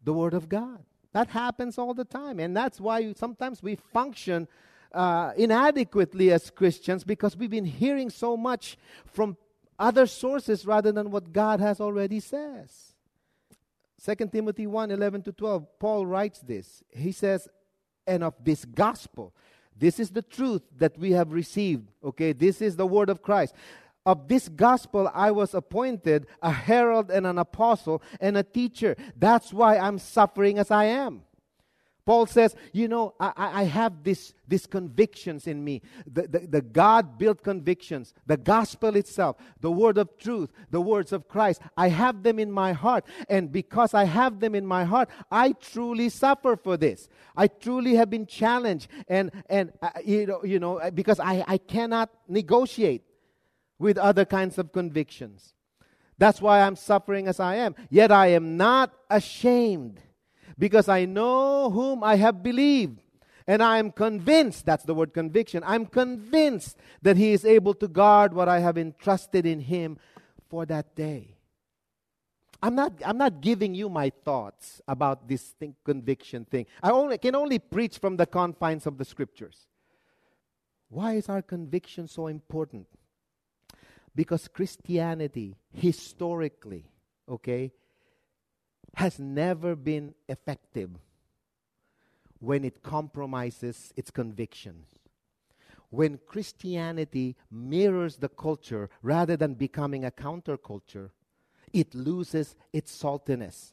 the 0.04 0.14
word 0.14 0.34
of 0.34 0.50
God? 0.50 0.84
That 1.14 1.30
happens 1.30 1.78
all 1.78 1.94
the 1.94 2.06
time. 2.06 2.40
And 2.40 2.58
that's 2.58 2.82
why 2.82 3.14
sometimes 3.14 3.62
we 3.62 3.76
function 3.76 4.48
uh, 4.94 5.32
inadequately 5.36 6.32
as 6.32 6.50
Christians 6.50 7.04
because 7.04 7.36
we've 7.36 7.50
been 7.50 7.66
hearing 7.66 8.10
so 8.10 8.38
much 8.38 8.78
from 9.06 9.38
other 9.80 10.06
sources 10.06 10.66
rather 10.66 10.92
than 10.92 11.12
what 11.12 11.34
God 11.34 11.60
has 11.60 11.80
already 11.80 12.20
says. 12.20 12.94
2 14.04 14.28
Timothy 14.28 14.68
1 14.68 14.92
11 14.92 15.24
to 15.24 15.32
12, 15.32 15.80
Paul 15.80 16.06
writes 16.06 16.40
this. 16.40 16.84
He 16.90 17.12
says, 17.12 17.48
And 18.06 18.24
of 18.24 18.34
this 18.44 18.66
gospel, 18.66 19.34
this 19.78 20.00
is 20.00 20.12
the 20.12 20.22
truth 20.22 20.62
that 20.78 20.98
we 20.98 21.12
have 21.12 21.32
received. 21.32 21.90
Okay, 22.04 22.34
this 22.34 22.62
is 22.62 22.76
the 22.76 22.86
word 22.86 23.10
of 23.10 23.22
Christ. 23.22 23.56
Of 24.06 24.28
this 24.28 24.50
gospel, 24.50 25.10
I 25.14 25.32
was 25.32 25.54
appointed 25.54 26.28
a 26.42 26.52
herald 26.52 27.10
and 27.10 27.26
an 27.26 27.38
apostle 27.38 28.02
and 28.20 28.36
a 28.38 28.44
teacher. 28.44 28.98
That's 29.16 29.54
why 29.54 29.78
I'm 29.78 29.98
suffering 29.98 30.60
as 30.60 30.70
I 30.70 30.86
am. 30.86 31.22
Paul 32.06 32.26
says, 32.26 32.56
you 32.74 32.88
know, 32.88 33.14
I, 33.20 33.34
I 33.38 33.64
have 33.64 34.04
this, 34.04 34.34
these 34.48 34.66
convictions 34.66 35.48
in 35.48 35.64
me. 35.64 35.82
The, 36.06 36.28
the, 36.28 36.40
the 36.40 36.62
God 36.62 37.18
built 37.18 37.44
convictions, 37.44 38.14
the 38.26 38.36
gospel 38.36 38.98
itself, 38.98 39.38
the 39.62 39.72
word 39.72 39.98
of 39.98 40.18
truth, 40.18 40.52
the 40.70 40.82
words 40.82 41.14
of 41.14 41.30
Christ. 41.30 41.62
I 41.78 41.88
have 41.88 42.24
them 42.24 42.40
in 42.40 42.52
my 42.52 42.74
heart. 42.74 43.06
And 43.30 43.52
because 43.52 43.94
I 43.94 44.04
have 44.04 44.42
them 44.42 44.54
in 44.54 44.66
my 44.66 44.84
heart, 44.84 45.10
I 45.32 45.54
truly 45.54 46.10
suffer 46.10 46.58
for 46.58 46.76
this. 46.76 47.08
I 47.38 47.48
truly 47.48 47.96
have 47.96 48.10
been 48.10 48.26
challenged. 48.26 48.90
And, 49.08 49.32
and 49.50 49.72
uh, 49.82 49.92
you, 50.04 50.26
know, 50.26 50.44
you 50.44 50.60
know, 50.60 50.82
because 50.94 51.22
I, 51.22 51.46
I 51.48 51.58
cannot 51.58 52.10
negotiate 52.28 53.04
with 53.80 53.98
other 53.98 54.26
kinds 54.26 54.58
of 54.58 54.74
convictions. 54.74 55.54
That's 56.18 56.42
why 56.42 56.62
I'm 56.62 56.76
suffering 56.76 57.28
as 57.28 57.40
I 57.40 57.56
am. 57.56 57.76
Yet 57.90 58.12
I 58.12 58.28
am 58.28 58.58
not 58.58 58.94
ashamed 59.10 60.02
because 60.64 60.88
I 60.88 61.04
know 61.04 61.70
whom 61.70 62.06
I 62.06 62.16
have 62.16 62.42
believed. 62.42 63.02
And 63.46 63.62
I 63.62 63.80
am 63.80 63.92
convinced, 63.92 64.66
that's 64.66 64.86
the 64.86 64.94
word 64.94 65.14
conviction, 65.14 65.62
I'm 65.66 65.86
convinced 65.86 66.78
that 67.02 67.18
He 67.18 67.34
is 67.34 67.44
able 67.44 67.74
to 67.74 67.90
guard 67.90 68.34
what 68.34 68.48
I 68.48 68.60
have 68.60 68.78
entrusted 68.78 69.46
in 69.46 69.60
Him 69.60 69.98
for 70.48 70.66
that 70.68 70.96
day. 70.96 71.36
I'm 72.62 72.76
not, 72.76 72.94
I'm 73.06 73.18
not 73.18 73.42
giving 73.42 73.76
you 73.76 73.90
my 73.90 74.10
thoughts 74.24 74.82
about 74.88 75.28
this 75.28 75.42
thing, 75.60 75.76
conviction 75.84 76.46
thing. 76.46 76.68
I 76.82 76.92
only, 76.92 77.18
can 77.18 77.36
only 77.36 77.60
preach 77.60 77.98
from 77.98 78.16
the 78.16 78.26
confines 78.26 78.88
of 78.88 78.98
the 78.98 79.04
scriptures. 79.04 79.68
Why 80.88 81.16
is 81.16 81.28
our 81.28 81.42
conviction 81.42 82.08
so 82.08 82.28
important? 82.28 82.88
Because 84.16 84.48
Christianity, 84.48 85.58
historically, 85.74 86.86
okay, 87.28 87.74
has 88.96 89.20
never 89.20 89.76
been 89.76 90.14
effective 90.28 90.90
when 92.40 92.64
it 92.64 92.84
compromises 92.84 93.94
its 93.96 94.12
convictions. 94.12 94.88
When 95.90 96.20
Christianity 96.26 97.36
mirrors 97.52 98.18
the 98.18 98.30
culture 98.30 98.90
rather 99.02 99.38
than 99.38 99.54
becoming 99.54 100.06
a 100.06 100.12
counterculture, 100.12 101.12
it 101.72 101.94
loses 101.94 102.56
its 102.72 102.92
saltiness. 102.92 103.73